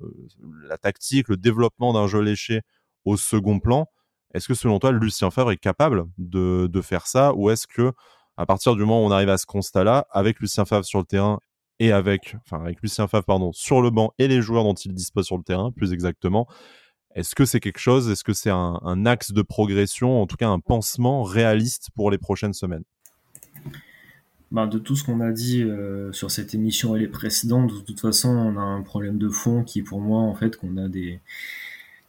[0.69, 2.63] la tactique, le développement d'un jeu léché
[3.05, 3.87] au second plan,
[4.35, 7.93] est-ce que selon toi, Lucien Favre est capable de, faire ça ou est-ce que
[8.37, 11.05] à partir du moment où on arrive à ce constat-là, avec Lucien Favre sur le
[11.05, 11.41] terrain
[11.79, 14.95] et avec, enfin avec Lucien Favre pardon, sur le banc et les joueurs dont il
[14.95, 16.47] dispose sur le terrain, plus exactement,
[17.15, 20.49] est-ce que c'est quelque chose, est-ce que c'est un, axe de progression, en tout cas
[20.49, 22.85] un pansement réaliste pour les prochaines semaines?
[24.53, 27.81] Ben, de tout ce qu'on a dit euh, sur cette émission et les précédentes, de
[27.81, 30.89] toute façon, on a un problème de fond qui pour moi en fait qu'on a
[30.89, 31.21] des,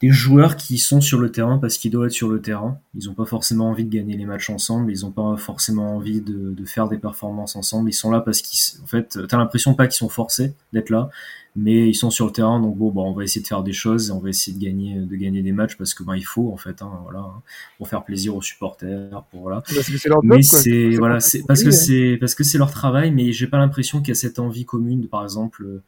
[0.02, 2.80] des joueurs qui sont sur le terrain parce qu'ils doivent être sur le terrain.
[2.96, 6.22] Ils n'ont pas forcément envie de gagner les matchs ensemble, ils n'ont pas forcément envie
[6.22, 7.90] de, de, faire des performances ensemble.
[7.90, 11.10] Ils sont là parce qu'ils, en fait, t'as l'impression pas qu'ils sont forcés d'être là,
[11.56, 12.60] mais ils sont sur le terrain.
[12.60, 14.96] Donc bon, bon, on va essayer de faire des choses, on va essayer de gagner,
[14.96, 17.42] de gagner des matchs parce que ben il faut en fait, hein, voilà, hein,
[17.78, 19.62] pour faire plaisir aux supporters, pour voilà.
[20.24, 21.72] mais c'est voilà, c'est parce que hein.
[21.72, 24.66] c'est parce que c'est leur travail, mais j'ai pas l'impression qu'il y a cette envie
[24.66, 25.82] commune, de, par exemple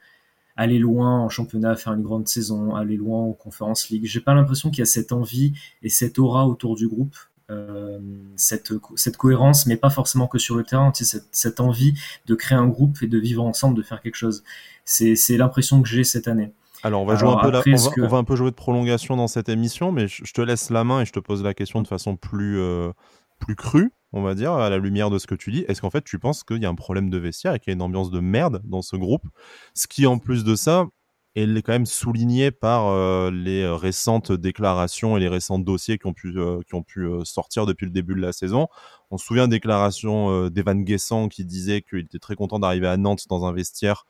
[0.56, 4.06] aller loin en championnat, faire une grande saison, aller loin en Conference League.
[4.06, 7.16] J'ai pas l'impression qu'il y a cette envie et cette aura autour du groupe,
[7.50, 8.00] euh,
[8.36, 11.94] cette, cette cohérence, mais pas forcément que sur le terrain, tu sais, cette, cette envie
[12.28, 14.44] de créer un groupe et de vivre ensemble, de faire quelque chose.
[14.86, 16.52] C'est l'impression que j'ai cette année.
[16.84, 19.48] Alors on va, jouer un peu on, va, un peu jouer de prolongation dans cette
[19.48, 22.18] émission, mais je, te laisse la main et je te pose la question de façon
[22.18, 22.92] plus, euh,
[23.40, 25.90] plus crue on va dire, à la lumière de ce que tu dis, est-ce qu'en
[25.90, 27.82] fait tu penses qu'il y a un problème de vestiaire et qu'il y a une
[27.82, 29.28] ambiance de merde dans ce groupe?
[29.74, 30.88] Ce qui, en plus de ça,
[31.36, 36.14] est quand même souligné par euh, les récentes déclarations et les récents dossiers qui ont
[36.14, 38.68] pu, euh, qui ont pu euh, sortir depuis le début de la saison.
[39.10, 42.98] On se souvient des déclarations d'Evan Guessant qui disait qu'il était très content d'arriver à
[42.98, 44.06] Nantes dans un vestiaire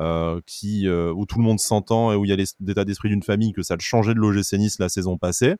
[0.00, 3.62] où tout le monde s'entend et où il y a l'état d'esprit d'une famille, que
[3.62, 5.54] ça a changé de l'OGC Nice la saison passée.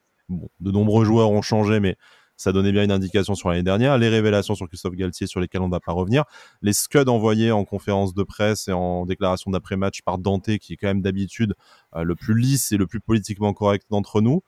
[0.59, 1.95] De nombreux joueurs ont changé, mais
[2.39, 3.97] ça donnait bien une indication sur l'année dernière.
[3.97, 6.23] Les révélations sur Christophe Galtier sur lesquelles on ne va pas revenir.
[6.61, 10.77] Les scuds envoyés en conférence de presse et en déclaration d'après-match par Dante, qui est
[10.77, 11.53] quand même d'habitude
[11.95, 14.41] euh, le plus lisse et le plus politiquement correct d'entre nous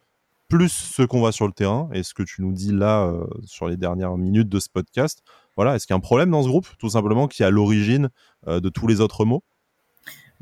[0.47, 3.25] plus ce qu'on voit sur le terrain et ce que tu nous dis là euh,
[3.45, 5.23] sur les dernières minutes de ce podcast.
[5.55, 7.49] Voilà, est-ce qu'il y a un problème dans ce groupe, tout simplement, qui est à
[7.49, 8.09] l'origine
[8.47, 9.43] euh, de tous les autres mots?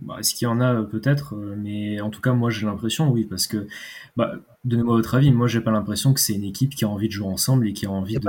[0.02, 3.26] Bah, Est-ce qu'il y en a peut-être Mais en tout cas, moi j'ai l'impression, oui,
[3.26, 3.68] parce que
[4.16, 4.34] bah,
[4.66, 5.32] Donnez-moi votre avis.
[5.32, 7.74] Moi, j'ai pas l'impression que c'est une équipe qui a envie de jouer ensemble et
[7.74, 8.22] qui a envie de,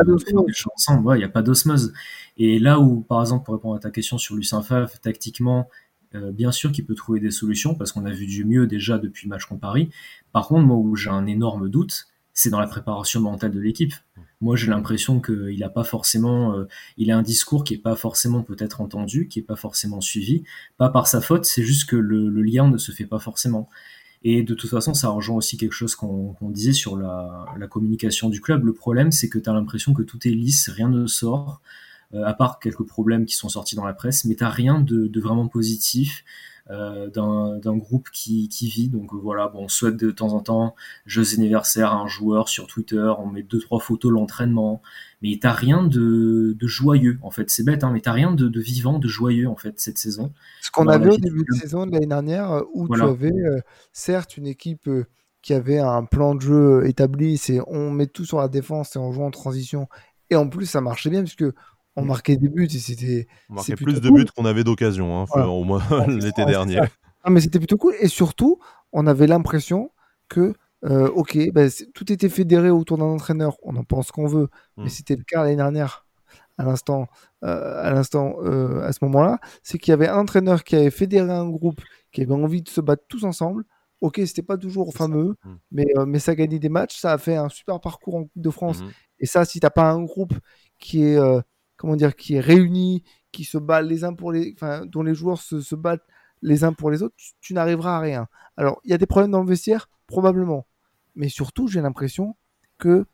[0.52, 1.16] choses ensemble.
[1.16, 1.92] Il n'y a pas d'osmose.
[2.36, 5.68] Et là où, par exemple, pour répondre à ta question sur Lucien Favre, tactiquement,
[6.14, 8.98] euh, bien sûr qu'il peut trouver des solutions parce qu'on a vu du mieux déjà
[8.98, 9.90] depuis le match contre Paris.
[10.30, 12.06] Par contre, moi où j'ai un énorme doute,
[12.40, 13.92] c'est dans la préparation mentale de l'équipe.
[14.40, 16.66] Moi, j'ai l'impression qu'il a pas forcément, euh,
[16.96, 20.44] il a un discours qui est pas forcément peut-être entendu, qui est pas forcément suivi,
[20.78, 23.68] pas par sa faute, c'est juste que le, lien ne se fait pas forcément.
[24.22, 28.40] Et de toute façon, ça rejoint aussi quelque chose qu'on disait sur la, communication du
[28.40, 28.64] club.
[28.64, 31.60] Le problème, c'est que tu as l'impression que tout est lisse, rien ne sort.
[32.14, 35.20] Euh, à part quelques problèmes qui sont sortis dans la presse, mais t'as rien de,
[35.20, 36.24] vraiment positif.
[36.70, 38.88] Euh, d'un groupe qui, qui, vit.
[38.88, 42.68] Donc voilà, bon, on souhaite de temps en temps jeux anniversaire à un joueur sur
[42.68, 44.80] Twitter, on met deux trois photos l'entraînement,
[45.20, 47.50] mais t'as rien de, de, joyeux en fait.
[47.50, 50.32] C'est bête, hein, mais t'as rien de, de, vivant, de joyeux en fait cette saison.
[50.60, 53.32] Ce qu'on avait au début de saison de l'année dernière, euh, où tu avais
[53.92, 54.88] certes une équipe
[55.42, 59.00] qui avait un plan de jeu établi, c'est on met tout sur la défense et
[59.00, 59.88] on joue en transition.
[60.28, 61.46] Et en plus, ça marchait bien puisque
[61.96, 63.26] on marquait des buts et c'était.
[63.48, 66.80] On marquait plus de buts qu'on avait d'occasion, hein, au moins l'été dernier.
[67.22, 67.94] Ah, mais c'était plutôt cool.
[68.00, 68.58] Et surtout,
[68.92, 69.90] on avait l'impression
[70.28, 71.64] que, euh, ok, bah,
[71.94, 73.58] tout était fédéré autour d'un entraîneur.
[73.62, 74.88] On en pense qu'on veut, mais hmm.
[74.88, 76.06] c'était le cas l'année dernière.
[76.58, 77.08] À l'instant,
[77.42, 80.90] euh, à l'instant, euh, à ce moment-là, c'est qu'il y avait un entraîneur qui avait
[80.90, 81.80] fédéré un groupe,
[82.12, 83.64] qui avait envie de se battre tous ensemble.
[84.02, 85.54] Ok, c'était pas toujours fameux, hmm.
[85.72, 88.42] mais, mais ça a gagné des matchs, ça a fait un super parcours en Coupe
[88.42, 88.80] de France.
[88.80, 88.88] Hmm.
[89.18, 90.34] Et ça, si t'as pas un groupe
[90.78, 91.18] qui est
[91.80, 93.02] comment dire, qui est réuni,
[93.32, 94.54] qui se bat les uns pour les,
[94.84, 96.06] dont les joueurs se, battent
[96.42, 98.28] les uns pour les autres, tu, n'arriveras à rien.
[98.58, 100.66] Alors, il y a des problèmes dans le vestiaire, probablement,
[101.14, 102.36] mais surtout, j'ai l'impression
[102.76, 103.06] que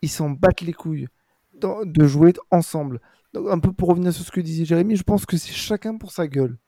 [0.00, 1.06] ils s'en battent les couilles
[1.54, 3.00] de jouer ensemble.
[3.36, 6.10] un peu pour revenir sur ce que disait Jérémy, je pense que c'est chacun pour
[6.10, 6.58] sa gueule.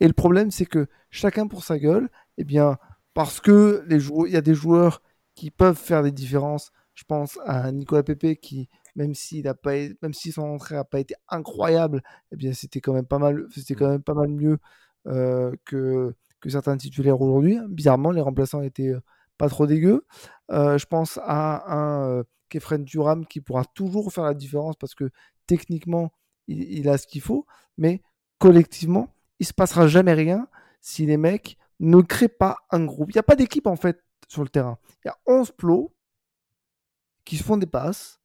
[0.00, 2.78] Et le problème, c'est que chacun pour sa gueule, eh bien,
[3.14, 5.02] parce que il y a des joueurs
[5.36, 6.72] qui peuvent faire des différences.
[6.94, 10.84] Je pense à Nicolas Pepe qui même s'il a pas, même si son entrée n'a
[10.84, 13.78] pas été incroyable, eh bien c'était quand même pas mal, c'était mmh.
[13.78, 14.58] quand même pas mal mieux
[15.06, 17.58] euh, que, que certains titulaires aujourd'hui.
[17.68, 18.94] Bizarrement, les remplaçants étaient
[19.38, 20.06] pas trop dégueux.
[20.50, 25.10] Euh, je pense à un Kefren Duram qui pourra toujours faire la différence parce que
[25.46, 26.12] techniquement,
[26.48, 28.02] il, a ce qu'il faut, mais
[28.38, 30.48] collectivement, il se passera jamais rien
[30.80, 33.10] si les mecs ne créent pas un groupe.
[33.10, 34.78] Il n'y a pas d'équipe en fait sur le terrain.
[35.04, 35.94] Il y a 11 plots
[37.24, 38.20] qui se font des passes,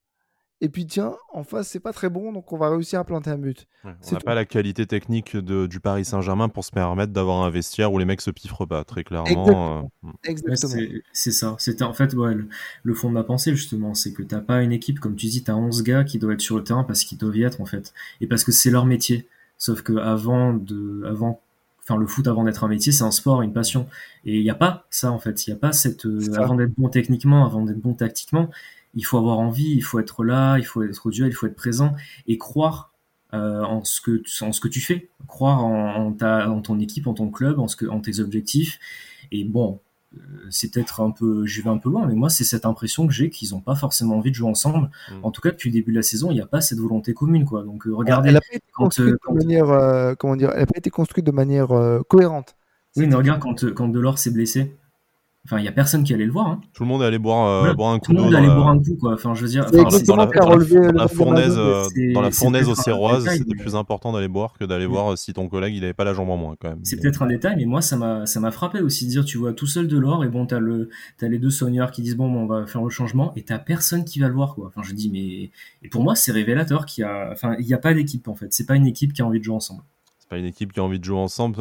[0.63, 3.31] et puis tiens, en face, c'est pas très bon, donc on va réussir à planter
[3.31, 3.67] un but.
[3.83, 7.49] on n'a pas la qualité technique de, du Paris Saint-Germain pour se permettre d'avoir un
[7.49, 9.91] vestiaire où les mecs se piffrent pas, très clairement.
[10.23, 10.75] Exactement.
[10.75, 11.01] Euh, hmm.
[11.13, 11.55] c'est ça.
[11.57, 13.95] C'était en fait le, fond de ma pensée, justement.
[13.95, 16.33] C'est que t'as pas une équipe, comme tu dis, tu as 11 gars qui doivent
[16.33, 17.91] être sur le terrain parce qu'ils doivent y être, en fait.
[18.21, 19.27] Et parce que c'est leur métier.
[19.57, 21.41] Sauf que avant de, avant,
[21.79, 23.87] enfin, le foot avant d'être un métier, c'est un sport, une passion.
[24.25, 25.47] Et il n'y a pas ça, en fait.
[25.47, 28.51] Il n'y a pas cette, euh, avant d'être bon techniquement, avant d'être bon tactiquement
[28.95, 31.47] il faut avoir envie, il faut être là, il faut être au duel, il faut
[31.47, 31.93] être présent
[32.27, 32.91] et croire
[33.33, 37.07] euh, en, ce que, en ce que tu fais, croire en, ta, en ton équipe,
[37.07, 38.77] en ton club, en, ce que, en tes objectifs.
[39.31, 39.79] Et bon,
[40.13, 40.19] euh,
[40.49, 43.13] c'est peut-être un peu, je vais un peu loin, mais moi c'est cette impression que
[43.13, 44.89] j'ai qu'ils n'ont pas forcément envie de jouer ensemble.
[45.09, 45.23] Mm.
[45.23, 47.13] En tout cas, depuis le début de la saison, il n'y a pas cette volonté
[47.13, 47.63] commune, quoi.
[47.63, 48.27] Donc euh, regardez.
[48.27, 51.31] Elle n'a pas été construite de manière, comment dire, elle a pas été construite de
[51.31, 51.69] manière
[52.09, 52.55] cohérente.
[52.97, 54.75] Oui, mais regarde quand, quand Delors s'est blessé,
[55.45, 56.47] Enfin, il y a personne qui allait le voir.
[56.47, 56.61] Hein.
[56.73, 58.19] Tout le monde allait boire, euh, boire un coup d'eau.
[58.19, 59.13] Tout le monde allait boire un coup, quoi.
[59.13, 61.83] Enfin, je veux dire, dans, la, dans, la, fournaise, euh,
[62.13, 65.47] dans la fournaise au Siroise, c'était plus important d'aller boire que d'aller voir si ton
[65.47, 66.79] collègue il avait pas la jambe en moins, quand même.
[66.83, 69.39] C'est peut-être un détail, mais moi, ça m'a, ça m'a frappé aussi de dire, tu
[69.39, 72.17] vois, tout seul de l'or, et bon, t'as le, t'as les deux soigneurs qui disent,
[72.17, 74.67] bon, on va faire le changement, et t'as personne qui va le voir, quoi.
[74.67, 75.49] Enfin, je dis, mais,
[75.83, 78.35] et pour moi, c'est révélateur qu'il y a, enfin, il n'y a pas d'équipe, en
[78.35, 78.53] fait.
[78.53, 79.81] C'est pas une équipe qui a envie de jouer ensemble
[80.31, 81.57] pas une équipe qui a envie de jouer ensemble.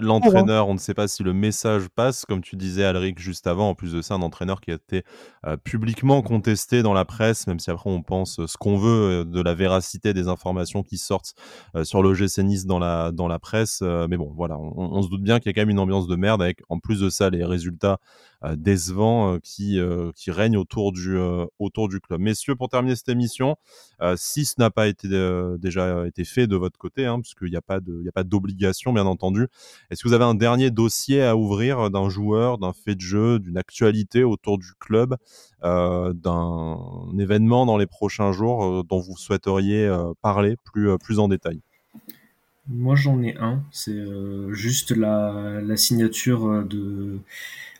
[0.00, 3.70] L'entraîneur, on ne sait pas si le message passe, comme tu disais, Alric, juste avant.
[3.70, 5.02] En plus de ça, un entraîneur qui a été
[5.44, 9.24] euh, publiquement contesté dans la presse, même si après on pense ce qu'on veut euh,
[9.24, 11.34] de la véracité des informations qui sortent
[11.74, 13.82] euh, sur l'OGC Nice dans la, dans la presse.
[13.82, 16.14] mais bon, voilà, on, se doute bien qu'il y a quand même une ambiance de
[16.14, 17.98] merde avec, en plus de ça, les résultats
[18.56, 19.78] décevants qui,
[20.16, 21.18] qui règnent autour du,
[21.58, 22.20] autour du club.
[22.20, 23.56] Messieurs, pour terminer cette émission,
[24.16, 25.08] si ce n'a pas été
[25.58, 29.48] déjà été fait de votre côté, hein, parce qu'il n'y a pas d'obligation, bien entendu.
[29.90, 33.38] Est-ce que vous avez un dernier dossier à ouvrir d'un joueur, d'un fait de jeu,
[33.38, 35.16] d'une actualité autour du club,
[35.64, 36.78] euh, d'un
[37.18, 41.60] événement dans les prochains jours euh, dont vous souhaiteriez euh, parler plus, plus en détail?
[42.68, 43.62] Moi, j'en ai un.
[43.70, 44.04] C'est
[44.52, 47.20] juste la, la signature de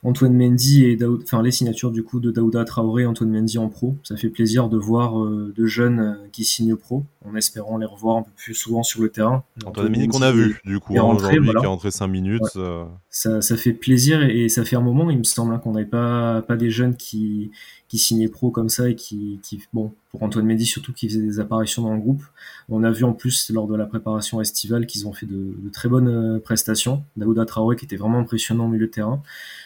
[0.05, 3.59] Antoine Mendy et Daoud, enfin les signatures du coup de Daouda Traoré et Antoine Mendy
[3.59, 3.97] en pro.
[4.03, 7.87] Ça fait plaisir de voir euh, de jeunes euh, qui signent pro, en espérant les
[7.87, 9.45] revoir un peu plus souvent sur le terrain.
[9.65, 12.43] Antoine, Mendy qu'on a vu du coup hein, aujourd'hui, qui est rentré 5 minutes.
[12.57, 12.85] Euh.
[13.11, 15.87] Ça, ça, fait plaisir et, ça fait un moment, il me semble, hein, qu'on n'avait
[15.87, 17.53] pas, pas des jeunes qui,
[17.93, 21.21] qui signaient pro comme ça et qui, qui, bon, pour Antoine Mendy surtout, qui faisait
[21.21, 22.23] des apparitions dans le groupe.
[22.71, 25.69] On a vu en plus lors de la préparation estivale qu'ils ont fait de, de,
[25.69, 27.05] très bonnes prestations.
[27.19, 29.23] Daouda Traoré qui était vraiment impressionnant au milieu de terrain.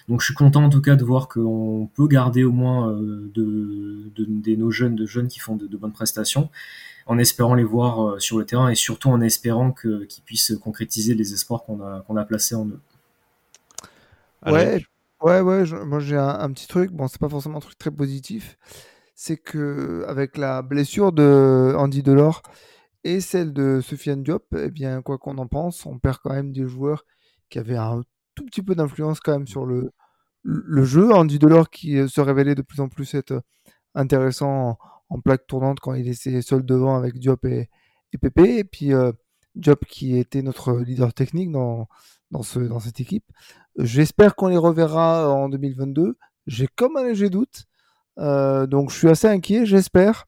[0.08, 3.30] Donc je suis content en tout cas de voir qu'on peut garder au moins euh,
[3.32, 6.50] de, de, nos jeunes, de jeunes qui font de, bonnes prestations,
[7.06, 11.14] en espérant les voir euh, sur le terrain et surtout en espérant qu'ils puissent concrétiser
[11.14, 12.80] les espoirs qu'on a, qu'on a placés en eux.
[14.46, 14.84] Ouais,
[15.22, 15.64] ouais, ouais.
[15.84, 16.90] moi j'ai un, petit truc.
[16.92, 18.58] Bon, c'est pas forcément un truc très positif.
[19.14, 22.42] C'est que avec la blessure de Andy Delors
[23.04, 26.52] et celle de Sofiane Diop, eh bien, quoi qu'on en pense, on perd quand même
[26.52, 27.04] des joueurs
[27.48, 28.02] qui avaient un
[28.34, 29.92] tout petit peu d'influence quand même sur le,
[30.42, 31.12] le jeu.
[31.12, 33.40] Andy Delors qui euh, se révélait de plus en plus être euh,
[33.94, 37.70] intéressant en, plaque tournante quand il était seul devant avec Diop et,
[38.12, 38.58] et Pépé.
[38.58, 39.12] Et puis euh,
[39.54, 41.88] Diop qui était notre leader technique dans,
[42.30, 43.24] dans, ce, dans cette équipe.
[43.78, 46.16] J'espère qu'on les reverra en 2022.
[46.46, 47.66] J'ai comme un léger doute.
[48.16, 49.66] donc je suis assez inquiet.
[49.66, 50.26] J'espère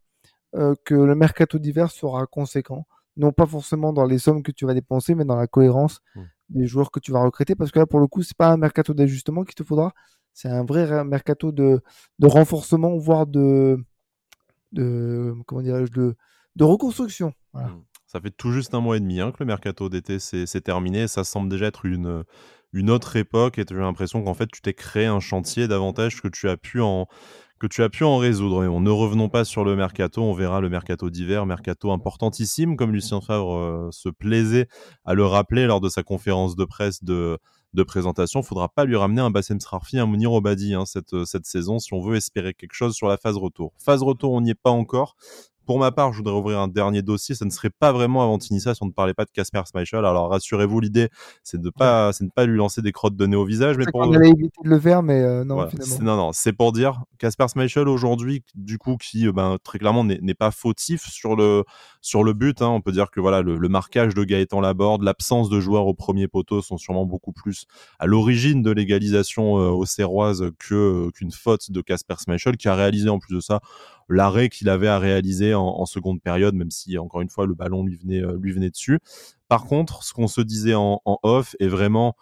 [0.53, 2.87] que le mercato d'hiver sera conséquent.
[3.17, 6.01] Non pas forcément dans les sommes que tu vas dépenser, mais dans la cohérence.
[6.15, 8.49] Mmh des joueurs que tu vas recruter parce que là pour le coup c'est pas
[8.49, 9.93] un mercato d'ajustement qu'il te faudra
[10.33, 11.81] c'est un vrai mercato de,
[12.19, 13.79] de renforcement voire de
[14.73, 16.17] de comment dirais-je de,
[16.57, 17.61] de reconstruction mmh.
[18.09, 21.07] Ça fait tout juste un mois et demi hein, que le mercato d'été s'est terminé
[21.07, 22.25] ça semble déjà être une
[22.73, 26.29] une autre époque et as l'impression qu'en fait tu t'es créé un chantier davantage que
[26.29, 27.07] tu as pu en
[27.59, 28.65] que tu as pu en résoudre.
[28.65, 32.77] Et on ne revenons pas sur le mercato, on verra le mercato d'hiver, mercato importantissime,
[32.77, 34.69] comme Lucien Favre euh, se plaisait
[35.05, 37.39] à le rappeler lors de sa conférence de presse de,
[37.75, 38.41] de présentation.
[38.41, 41.79] Il faudra pas lui ramener un Bassem Srarfi, un Mounir Obadi hein, cette, cette saison
[41.79, 43.73] si on veut espérer quelque chose sur la phase retour.
[43.79, 45.17] Phase retour, on n'y est pas encore.
[45.69, 47.35] Pour ma part, je voudrais ouvrir un dernier dossier.
[47.35, 50.03] Ça ne serait pas vraiment avant Tinissa si on ne parlait pas de Casper Schmeichel.
[50.07, 51.11] Alors rassurez-vous, l'idée,
[51.43, 53.77] c'est de pas, c'est de pas lui lancer des crottes de nez au visage.
[53.77, 54.01] Mais pour...
[54.01, 55.99] On allait éviter de le faire, mais euh, non, finalement.
[56.01, 60.05] Non, non, c'est pour dire Casper Schmeichel aujourd'hui, du coup, qui euh, ben, très clairement
[60.05, 61.65] n'est pas fautif sur le,
[62.01, 62.63] sur le but.
[62.63, 62.69] Hein.
[62.69, 66.29] On peut dire que voilà, le, marquage de Gaëtan Laborde, l'absence de joueurs au premier
[66.29, 67.67] poteau sont sûrement beaucoup plus
[67.99, 72.75] à l'origine de l'égalisation euh, aux Serroises que qu'une faute de Casper Schmeichel, qui a
[72.75, 73.61] réalisé en plus de ça
[74.09, 77.85] l'arrêt qu'il avait à réaliser en, seconde période, même si encore une fois le ballon
[77.85, 79.01] lui venait, euh, lui venait dessus.
[79.49, 82.15] Par contre, ce qu'on se disait en, off est vraiment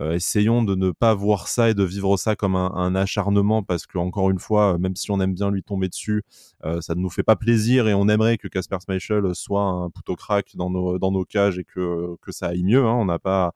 [0.00, 3.86] euh, essayons de ne pas voir ça et de vivre ça comme un, acharnement parce
[3.86, 6.24] que encore une fois, même si on aime bien lui tomber dessus,
[6.64, 9.90] euh, ça ne nous fait pas plaisir et on aimerait que Casper Schmeichel soit un
[9.90, 12.84] pouto crack dans nos, dans nos cages et que, que ça aille mieux.
[12.84, 12.94] Hein.
[12.94, 13.54] On n'a pas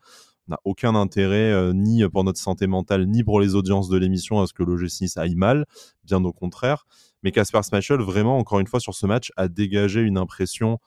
[0.49, 4.47] n'a aucun intérêt ni pour notre santé mentale ni pour les audiences de l'émission à
[4.47, 5.67] ce que le G6 aille mal,
[6.05, 6.87] bien au contraire.
[7.23, 10.79] Mais Casper Smashel, vraiment, encore une fois, sur ce match, a dégagé une impression,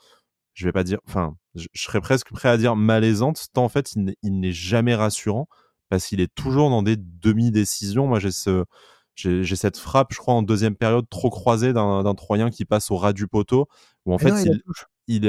[0.54, 3.94] je vais pas dire, enfin, je, serais presque prêt à dire malaisante, tant en fait,
[4.24, 5.48] il n'est jamais rassurant
[5.90, 8.08] parce qu'il est toujours dans des demi-décisions.
[8.08, 8.64] Moi, j'ai ce,
[9.16, 12.98] j'ai cette frappe, je crois, en deuxième période, trop croisée d'un Troyen qui passe au
[12.98, 13.68] ras du poteau,
[14.06, 14.62] où en fait, il, il,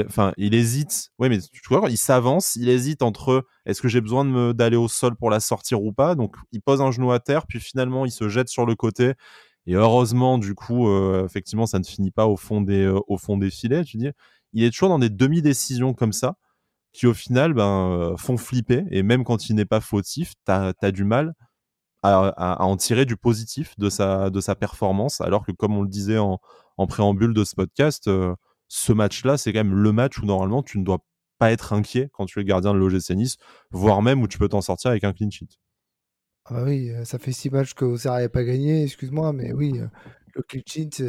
[0.07, 1.09] enfin, il hésite.
[1.19, 4.87] Oui, mais tu vois, il s'avance, il hésite entre est-ce que j'ai besoin d'aller au
[4.87, 6.15] sol pour la sortir ou pas?
[6.15, 9.13] Donc, il pose un genou à terre, puis finalement, il se jette sur le côté
[9.65, 13.17] et heureusement, du coup, euh, effectivement, ça ne finit pas au fond des, euh, au
[13.17, 13.83] fond des filets.
[13.85, 14.09] Tu dis,
[14.53, 16.35] il est toujours dans des demi-décisions comme ça,
[16.93, 18.85] qui au final ben, euh, font flipper.
[18.91, 21.33] Et même quand il n'est pas fautif, tu as, du mal
[22.03, 25.21] à, en tirer du positif de sa, de sa performance.
[25.21, 26.39] Alors que, comme on le disait en
[26.87, 28.09] préambule de ce podcast,
[28.75, 31.05] ce match-là, c'est quand même le match où normalement tu ne dois
[31.37, 33.37] pas être inquiet quand tu es gardien de l'OGC Nice,
[33.69, 35.59] voire même où tu peux t'en sortir avec un clean sheet.
[36.45, 39.79] Ah bah oui, ça fait six matchs qu'Auxerre n'avait pas gagné, excuse-moi, mais oui,
[40.33, 41.03] le clean sheet,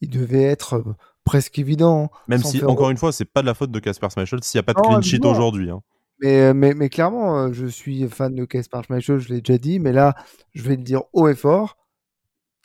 [0.00, 0.82] il devait être
[1.22, 2.10] presque évident.
[2.12, 4.58] Hein, Même si, encore une fois, c'est pas de la faute de Casper Schmeichel s'il
[4.58, 5.70] n'y a pas de clean sheet aujourd'hui.
[5.70, 5.82] Hein.
[6.20, 9.92] Mais, mais, mais, clairement, je suis fan de Casper Schmeichel, je l'ai déjà dit, mais
[9.92, 10.16] là,
[10.52, 11.76] je vais le dire haut et fort,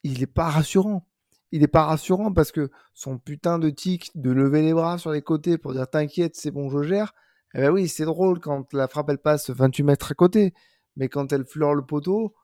[0.04, 1.06] il n'est pas rassurant.
[1.52, 5.12] Il n'est pas rassurant parce que son putain de tic de lever les bras sur
[5.12, 7.14] les côtés pour dire t'inquiète, c'est bon, je gère.
[7.56, 10.54] Eh ben oui, c'est drôle quand la frappe elle passe 28 mètres à côté
[11.00, 12.36] mais quand elle fleure le poteau,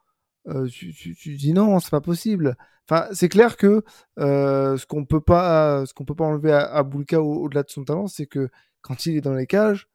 [0.48, 2.56] euh, tu, dis non, c'est pas possible.
[2.90, 3.84] Enfin, c'est clair que
[4.20, 7.70] euh, ce qu'on peut pas, ce qu'on peut pas enlever à, à Boulka au-delà de
[7.70, 8.50] son talent, c'est que
[8.82, 9.90] quand il est dans les cages,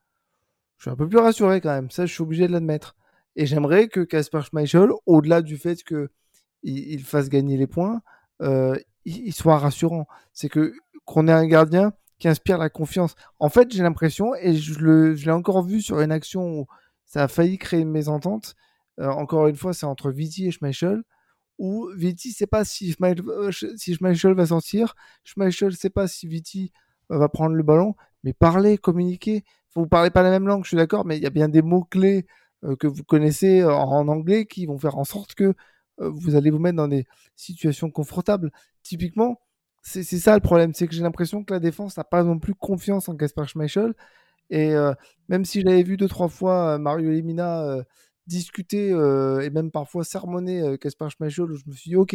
[0.76, 1.90] je suis un peu plus rassuré quand même.
[1.90, 2.96] Ça, je suis obligé de l'admettre.
[3.36, 6.10] Et j'aimerais que Casper Schmeichel, au-delà du fait que
[6.62, 8.02] il, fasse gagner les points,
[8.42, 10.06] euh, il, soit rassurant.
[10.32, 10.74] C'est que
[11.04, 13.14] qu'on ait un gardien qui inspire la confiance.
[13.38, 14.78] En fait, j'ai l'impression, et je
[15.24, 16.66] l'ai encore vu sur une action où
[17.06, 18.54] ça a failli créer une mésentente.
[19.00, 21.02] Euh, encore une fois, c'est entre Viti et Schmeichel.
[21.58, 24.94] Où Viti ne sait pas si, euh, Schmeichel, va sortir.
[25.24, 26.72] Schmeichel ne sait pas si Viti
[27.10, 27.94] euh, va prendre le ballon.
[28.22, 29.44] Mais parler, communiquer.
[29.74, 31.48] Vous ne parlez pas la même langue, je suis d'accord, mais il y a bien
[31.48, 32.26] des mots-clés
[32.78, 35.54] que vous connaissez en anglais qui vont faire en sorte que
[36.00, 38.50] vous allez vous mettre dans des situations confortables.
[38.82, 39.40] Typiquement,
[39.82, 42.54] c'est ça le problème, c'est que j'ai l'impression que la défense n'a pas non plus
[42.54, 43.94] confiance en Kasper Schmeichel
[44.50, 44.92] et euh,
[45.28, 47.82] même si j'avais vu deux, trois fois euh, Mario Lemina euh,
[48.26, 52.14] discuter et même parfois sermonner Kasper Schmeichel, je me suis dit, ok,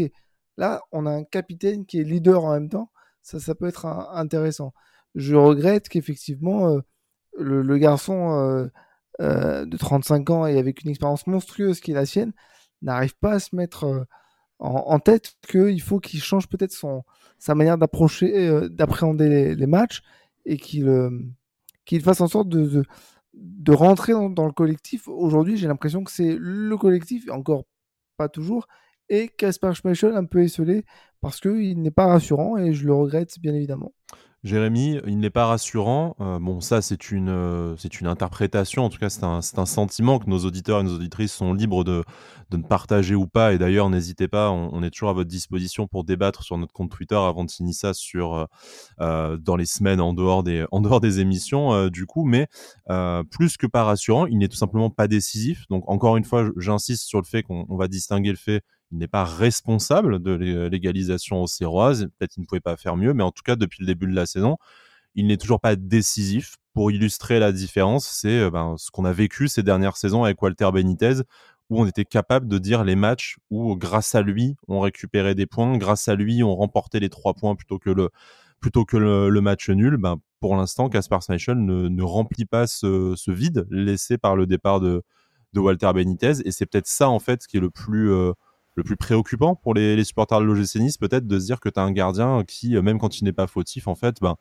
[0.56, 2.90] là, on a un capitaine qui est leader en même temps,
[3.22, 4.74] ça, ça peut être intéressant.
[5.16, 6.80] Je regrette qu'effectivement,
[7.38, 8.70] le, garçon
[9.20, 12.32] de 35 ans et avec une expérience monstrueuse qui est la sienne,
[12.86, 14.08] n'arrive pas à se mettre
[14.60, 17.04] en, tête qu'il faut qu'il change peut-être son
[17.40, 20.02] sa manière d'approcher, d'appréhender les, matchs
[20.46, 20.90] et qu'il
[21.86, 22.84] qu'il fasse en sorte de,
[23.34, 25.08] de, rentrer dans, le collectif.
[25.08, 27.66] Aujourd'hui, j'ai l'impression que c'est le collectif, encore
[28.18, 28.68] pas toujours,
[29.10, 30.86] et Kasper Schmeichel un peu esselé
[31.22, 33.94] parce qu'il n'est pas rassurant et je le regrette bien évidemment.
[34.46, 36.16] Jérémy, il n'est pas rassurant.
[36.22, 38.86] Euh, bon, ça, c'est une, euh, c'est une interprétation.
[38.86, 42.04] En tout cas, c'est un, sentiment que nos auditeurs et nos auditrices sont libres de,
[42.52, 43.54] de ne partager ou pas.
[43.54, 46.92] Et d'ailleurs, n'hésitez pas, on, est toujours à votre disposition pour débattre sur notre compte
[46.92, 48.48] Twitter avant ça sur,
[49.02, 52.24] euh, dans les semaines en dehors des, en dehors des émissions, du coup.
[52.24, 52.48] Mais
[53.32, 55.66] plus que pas rassurant, il n'est tout simplement pas décisif.
[55.72, 59.08] Donc, encore une fois, j'insiste sur le fait qu'on va distinguer le fait il n'est
[59.08, 60.32] pas responsable de
[60.68, 62.08] l'égalisation aux Serroises.
[62.18, 64.16] Peut-être qu'il ne pouvait pas faire mieux, mais en tout cas, depuis le début de
[64.16, 64.58] la saison,
[65.16, 66.58] il n'est toujours pas décisif.
[66.74, 70.42] Pour illustrer la différence, c'est euh, ben, ce qu'on a vécu ces dernières saisons avec
[70.42, 71.22] Walter Benitez,
[71.70, 75.46] où on était capable de dire les matchs où, grâce à lui, on récupérait des
[75.46, 78.10] points, grâce à lui, on remportait les trois points plutôt que le,
[78.60, 79.98] plutôt que le, match nul.
[79.98, 85.02] Ben, pour l'instant, Kaspar Schmeichel ne, remplit pas ce, vide laissé par le départ de,
[85.54, 86.46] de Walter Benitez.
[86.46, 88.34] Et c'est peut-être ça, en fait, qui est le plus, euh,
[88.76, 91.80] le plus préoccupant pour les, supporters de l'OGC Nice, peut-être de se dire que tu
[91.80, 94.36] as un gardien qui, euh, même quand il n'est pas fautif, en fait, ben,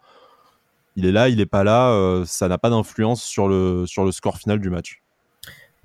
[0.96, 4.04] il est là, il n'est pas là, euh, ça n'a pas d'influence sur le, sur
[4.04, 5.02] le score final du match.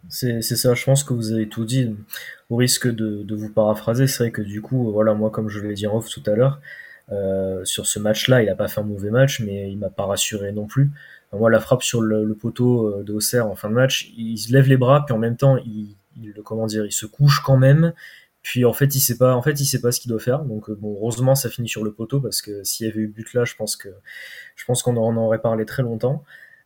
[0.07, 1.95] C'est ça, je pense que vous avez tout dit.
[2.49, 5.59] Au risque de, de vous paraphraser, c'est vrai que du coup, voilà, moi, comme je
[5.59, 6.59] l'ai dit en off tout à l'heure,
[7.11, 10.05] euh, sur ce match-là, il n'a pas fait un mauvais match, mais il m'a pas
[10.05, 10.89] rassuré non plus.
[11.33, 14.67] moi, la frappe sur le, poteau de Auxerre en fin de match, il se lève
[14.67, 15.95] les bras, puis en même temps, il,
[16.43, 17.93] comment dire, il se couche quand même,
[18.49, 20.43] puis en fait, il sait pas, sait pas ce qu'il doit faire.
[20.43, 23.07] Donc euh, bon, heureusement, ça finit sur le poteau parce que s'il y avait eu
[23.07, 23.89] but là, je pense que
[24.55, 26.23] je pense qu'on en aurait parlé très longtemps.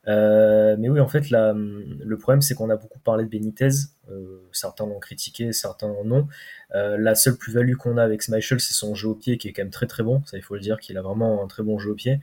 [0.08, 3.68] Euh, mais oui, en fait, le problème, c'est qu'on a beaucoup parlé de Benitez.
[4.10, 6.26] Euh, certains l'ont critiqué, certains non.
[6.74, 9.64] La seule plus-value qu'on a avec Schmeichel, c'est son jeu au pied qui est quand
[9.64, 10.24] même très très bon.
[10.26, 12.22] Ça, il faut le dire, qu'il a vraiment un très bon jeu au pied.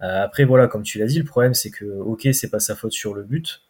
[0.00, 2.92] Après, voilà, comme tu l'as dit, le problème, c'est que, ok, c'est pas sa faute
[2.92, 3.62] sur le but.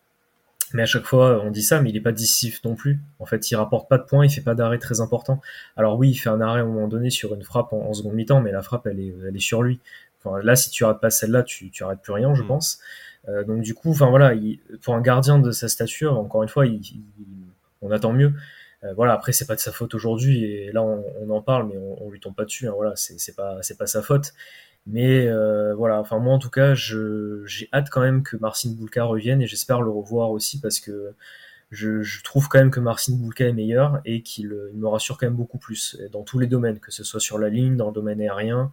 [0.75, 3.01] Mais à chaque fois, on dit ça, mais il est pas décisif non plus.
[3.19, 5.41] En fait, il rapporte pas de points, il fait pas d'arrêt très important.
[5.77, 8.15] Alors oui, il fait un arrêt à un moment donné sur une frappe en, seconde
[8.15, 9.81] mi-temps, mais la frappe, elle est, elle est sur lui.
[10.19, 12.47] Enfin, là, si tu arrêtes pas celle-là, tu, tu arrêtes plus rien, je mm.
[12.47, 12.81] pense.
[13.29, 14.33] Euh, donc du coup, enfin voilà,
[14.83, 16.81] pour un gardien de sa stature, encore une fois, il,
[17.83, 18.33] on attend mieux.
[18.85, 21.67] Euh, voilà, après c'est pas de sa faute aujourd'hui et là on, on, en parle,
[21.69, 22.69] mais on, on lui tombe pas dessus.
[22.69, 24.33] Hein, voilà, c'est pas c'est pas sa faute.
[24.87, 29.05] Mais euh, voilà, enfin moi en tout cas, j'ai hâte quand même que Marcin Boulka
[29.05, 31.15] revienne et j'espère le revoir aussi parce que
[31.73, 35.27] je, je, trouve quand même que Marcin Boulka est meilleur et qu'il me rassure quand
[35.27, 37.93] même beaucoup plus dans tous les domaines, que ce soit sur la ligne, dans le
[37.93, 38.71] domaine aérien.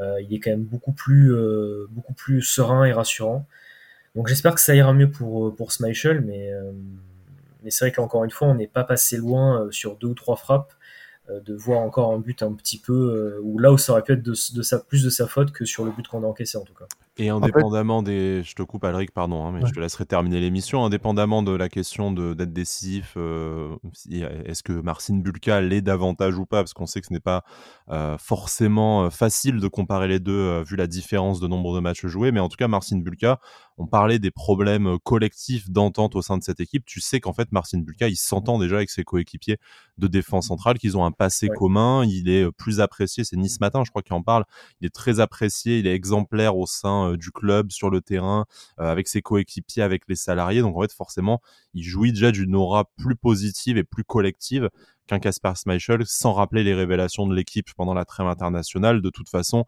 [0.00, 3.46] Euh, il est quand même beaucoup plus, euh, beaucoup plus serein et rassurant.
[4.14, 6.72] Donc j'espère que ça ira mieux pour, pour Schmeichel, mais, euh,
[7.62, 10.14] mais c'est vrai qu'encore une fois, on n'est pas passé loin euh, sur deux ou
[10.14, 10.72] trois frappes.
[11.30, 14.02] Euh, de voir encore un but un petit peu euh, ou là où ça aurait
[14.02, 16.58] pu être de, sa, plus de sa faute que sur le but qu'on a encaissé
[16.58, 16.86] en tout cas.
[17.16, 20.84] Et indépendamment des, je te coupe Alric, pardon, hein, mais je te laisserai terminer l'émission.
[20.84, 23.76] Indépendamment de la question d'être décisif, euh,
[24.10, 27.44] est-ce que Marcin Bulka l'est davantage ou pas Parce qu'on sait que ce n'est pas
[28.18, 32.32] forcément facile de comparer les deux vu la différence de nombre de matchs joués.
[32.32, 33.38] Mais en tout cas, Marcin Bulka,
[33.78, 36.84] on parlait des problèmes collectifs d'entente au sein de cette équipe.
[36.84, 39.58] Tu sais qu'en fait, Marcin Bulka, il s'entend déjà avec ses coéquipiers
[39.98, 42.04] de défense centrale, qu'ils ont un passé commun.
[42.04, 43.24] Il est plus apprécié.
[43.24, 44.44] C'est Nice Matin, je crois qu'il en parle.
[44.80, 45.78] Il est très apprécié.
[45.78, 48.46] Il est exemplaire au sein du club, sur le terrain,
[48.78, 50.60] avec ses coéquipiers, avec les salariés.
[50.60, 51.40] Donc en fait, forcément,
[51.74, 54.68] il jouit déjà d'une aura plus positive et plus collective
[55.12, 59.02] qu'un Kasper Schmeichel, sans rappeler les révélations de l'équipe pendant la trêve internationale.
[59.02, 59.64] De toute façon,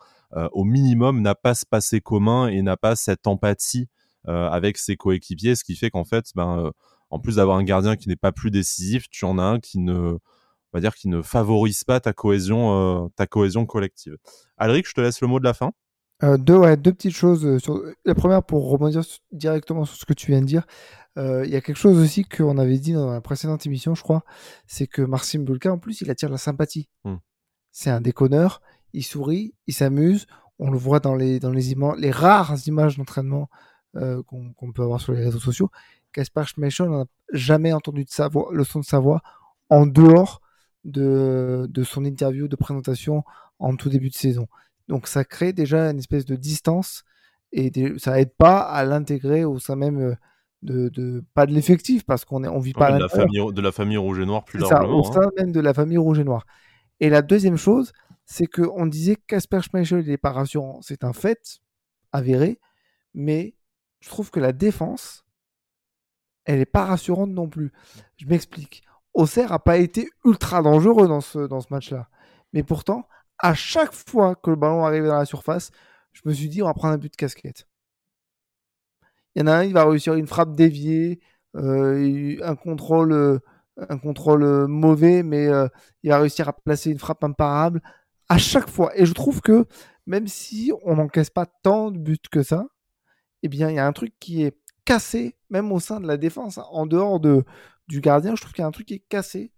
[0.53, 3.89] au minimum, n'a pas ce passé commun et n'a pas cette empathie
[4.27, 6.71] avec ses coéquipiers, ce qui fait qu'en fait, ben,
[7.11, 9.79] en plus d'avoir un gardien qui n'est pas plus décisif, tu en as un qui
[9.79, 10.19] ne
[11.23, 14.17] favorise pas ta cohésion, ta cohésion collective.
[14.57, 15.73] Alric, je te laisse le mot de la fin.
[16.25, 17.45] Euh, deux, ouais, deux petites choses.
[17.45, 17.83] Euh, sur...
[18.05, 19.03] La première, pour rebondir
[19.33, 20.67] directement sur ce que tu viens de dire,
[21.19, 24.03] euh, il y a quelque chose aussi qu'on avait dit dans la précédente émission, je
[24.03, 24.25] crois,
[24.67, 26.89] c'est que Marcin Bulka, en plus, il attire la sympathie.
[27.05, 27.17] Hmm.
[27.71, 28.63] C'est un déconneur,
[28.93, 30.27] il sourit, il s'amuse,
[30.59, 33.49] on le voit dans les, dans les, les rares images d'entraînement
[33.93, 35.71] qu'on peut avoir sur les réseaux sociaux.
[36.13, 39.23] Kaspar Schmeichel, on n'a jamais entendu de sa voix, le son de sa voix
[39.71, 40.41] en dehors
[40.85, 43.23] de, de son interview de présentation
[43.61, 44.49] en tout début de saison.
[44.89, 47.05] Donc ça crée déjà une espèce de distance
[47.53, 50.15] et ça aide pas à l'intégrer au sein même euh,
[50.63, 53.73] de, de pas de l'effectif parce qu'on on vit pas de la famille de la
[53.73, 55.01] famille rouge et noir plus largement.
[55.01, 55.13] au hein.
[55.13, 56.45] sein même de la famille rouge et noir.
[57.01, 57.93] Et la deuxième chose,
[58.25, 61.61] c'est que on disait Casper Schmeichel il est pas rassurant, c'est un fait
[62.13, 62.59] avéré,
[63.13, 63.55] mais
[64.01, 65.25] je trouve que la défense
[66.45, 67.73] elle est pas rassurante non plus.
[68.17, 68.83] Je m'explique.
[69.15, 72.09] Auxerre a pas été ultra dangereux dans ce dans ce match-là,
[72.53, 73.07] mais pourtant
[73.39, 75.71] à chaque fois que le ballon arrivait dans la surface,
[76.13, 77.67] je me suis dit on va prendre un but de casquette.
[79.35, 81.21] Il y en a un, il va réussir une frappe déviée,
[81.57, 83.39] euh, un contrôle, euh,
[83.89, 85.49] un contrôle euh, mauvais, mais
[86.03, 87.83] il va réussir à placer une frappe imparable
[88.29, 88.97] à chaque fois.
[88.99, 89.67] Et je trouve que
[90.07, 92.67] même si on n'encaisse pas tant de buts que ça,
[93.43, 96.17] eh bien, il y a un truc qui est cassé, même au sein de la
[96.17, 97.45] défense, en dehors de,
[97.89, 98.37] du gardien.
[98.37, 99.53] Je trouve qu'il y a un truc qui est cassé.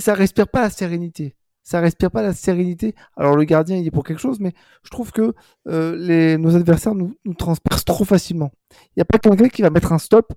[0.00, 2.94] Ça respire pas la sérénité ça respire pas la sérénité.
[3.16, 5.34] Alors le gardien il est pour quelque chose, mais je trouve que
[5.68, 8.50] euh, nos adversaires nous, nous, transpercent trop facilement.
[8.72, 10.32] Il n'y a pas quelqu'un qui va mettre un stop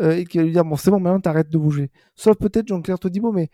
[0.00, 1.90] euh, et qui va lui dire bon c'est bon maintenant t'arrêtes de bouger.
[2.14, 3.50] Sauf peut-être Jean-Claire Todibo, mais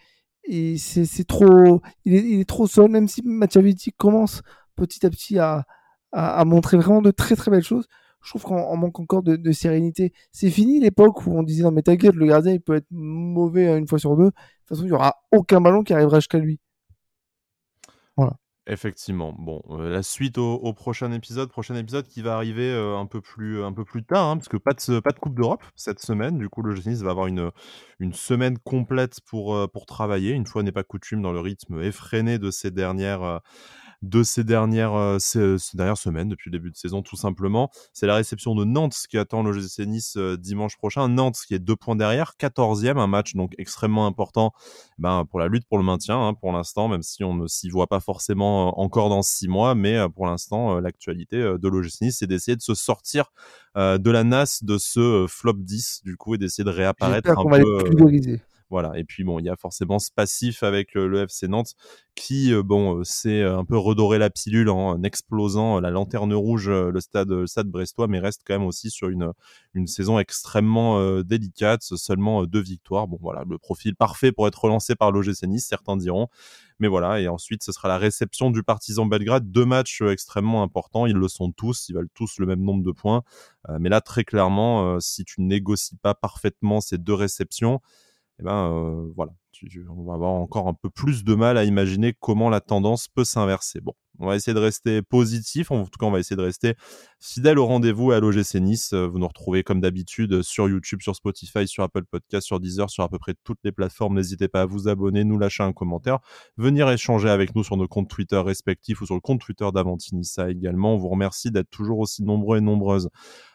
[0.77, 2.91] c'est trop, il est, trop seul.
[2.91, 4.43] Même si Mathiaviti commence
[4.77, 5.65] petit à petit à,
[6.13, 7.87] à, montrer vraiment de très très belles choses.
[8.23, 10.13] Je trouve qu'on manque encore de, sérénité.
[10.33, 13.77] C'est fini l'époque où on disait non mais t'inquiète, le gardien il peut être mauvais
[13.79, 14.25] une fois sur deux.
[14.25, 16.61] De toute façon, il y aura aucun ballon qui arrivera jusqu'à lui.
[18.17, 18.37] Voilà.
[18.69, 19.35] Effectivement.
[19.37, 23.21] Bon, euh, la suite au, prochain épisode, prochain épisode qui va arriver euh, un peu
[23.21, 26.39] plus tard, hein, parce que pas de Coupe d'Europe cette semaine.
[26.39, 30.31] Du coup, le GC va avoir une semaine complète pour euh, pour travailler.
[30.31, 33.41] Une fois n'est pas coutume dans le rythme effréné de ces dernières
[34.03, 37.71] de ces dernières, euh, ces, dernières semaines, depuis le début de saison, tout simplement.
[37.93, 41.09] C'est la réception de Nantes qui attend le GC Nice euh, dimanche prochain.
[41.09, 44.53] Nantes qui est deux points derrière, 14e, un match donc extrêmement important
[44.99, 47.71] ben, pour la lutte pour le maintien hein, pour l'instant, même si on ne s'y
[47.71, 49.75] voit pas forcément euh, encore dans six mois.
[49.75, 53.33] Mais pour l'instant, l'actualité de l'OGC Nice, c'est d'essayer de se sortir
[53.77, 58.39] de la nasse de ce flop 10, du coup, et d'essayer de réapparaître un peu.
[58.73, 58.99] Voilà.
[58.99, 61.75] Et puis bon, il y a forcément ce passif avec le FC Nantes
[62.15, 67.29] qui, bon, s'est un peu redoré la pilule en explosant la lanterne rouge, le stade,
[67.29, 69.33] le stade brestois, mais reste quand même aussi sur une,
[69.75, 73.09] une saison extrêmement délicate, seulement deux victoires.
[73.09, 76.29] Bon, voilà, le profil parfait pour être relancé par l'OGC Nice, certains diront.
[76.79, 79.53] Mais voilà, et ensuite, ce sera la réception du Partizan Belgrade.
[79.53, 81.05] Deux matchs extrêmement importants.
[81.05, 81.91] Ils le sont tous.
[81.91, 83.23] Ils valent tous le même nombre de points.
[83.79, 87.81] mais là, très clairement, si tu négocies pas parfaitement ces deux réceptions,
[88.39, 89.33] eh ben euh, voilà,
[89.89, 93.25] on va avoir encore un peu plus de mal à imaginer comment la tendance peut
[93.25, 93.81] s'inverser.
[93.81, 96.75] Bon, on va essayer de rester positif, en tout cas on va essayer de rester
[97.19, 98.93] fidèle au rendez-vous à l'OGC Nice.
[98.95, 103.05] Vous nous retrouvez comme d'habitude sur YouTube, sur Spotify, sur Apple Podcast, sur Deezer, sur
[103.05, 104.15] à peu près toutes les plateformes.
[104.15, 106.19] N'hésitez pas à vous abonner, nous lâcher un commentaire,
[106.57, 110.51] venir échanger avec nous sur nos comptes Twitter respectifs ou sur le compte Twitter d'Avantinissa
[110.51, 110.95] également.
[110.95, 113.09] On vous remercie d'être toujours aussi nombreux et nombreuses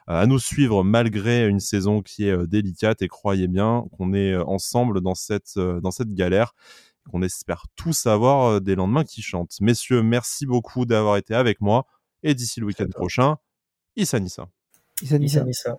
[0.07, 4.31] à nous suivre malgré une saison qui est euh, délicate et croyez bien qu'on est
[4.31, 6.53] euh, ensemble dans cette, euh, dans galère
[7.09, 9.55] qu'on espère tous avoir des lendemains qui chantent.
[9.61, 11.85] Messieurs, merci beaucoup d'avoir été avec moi
[12.23, 13.37] et d'ici le week-end prochain,
[13.95, 14.49] Issa Nissa.
[15.01, 15.77] Issa Nissa.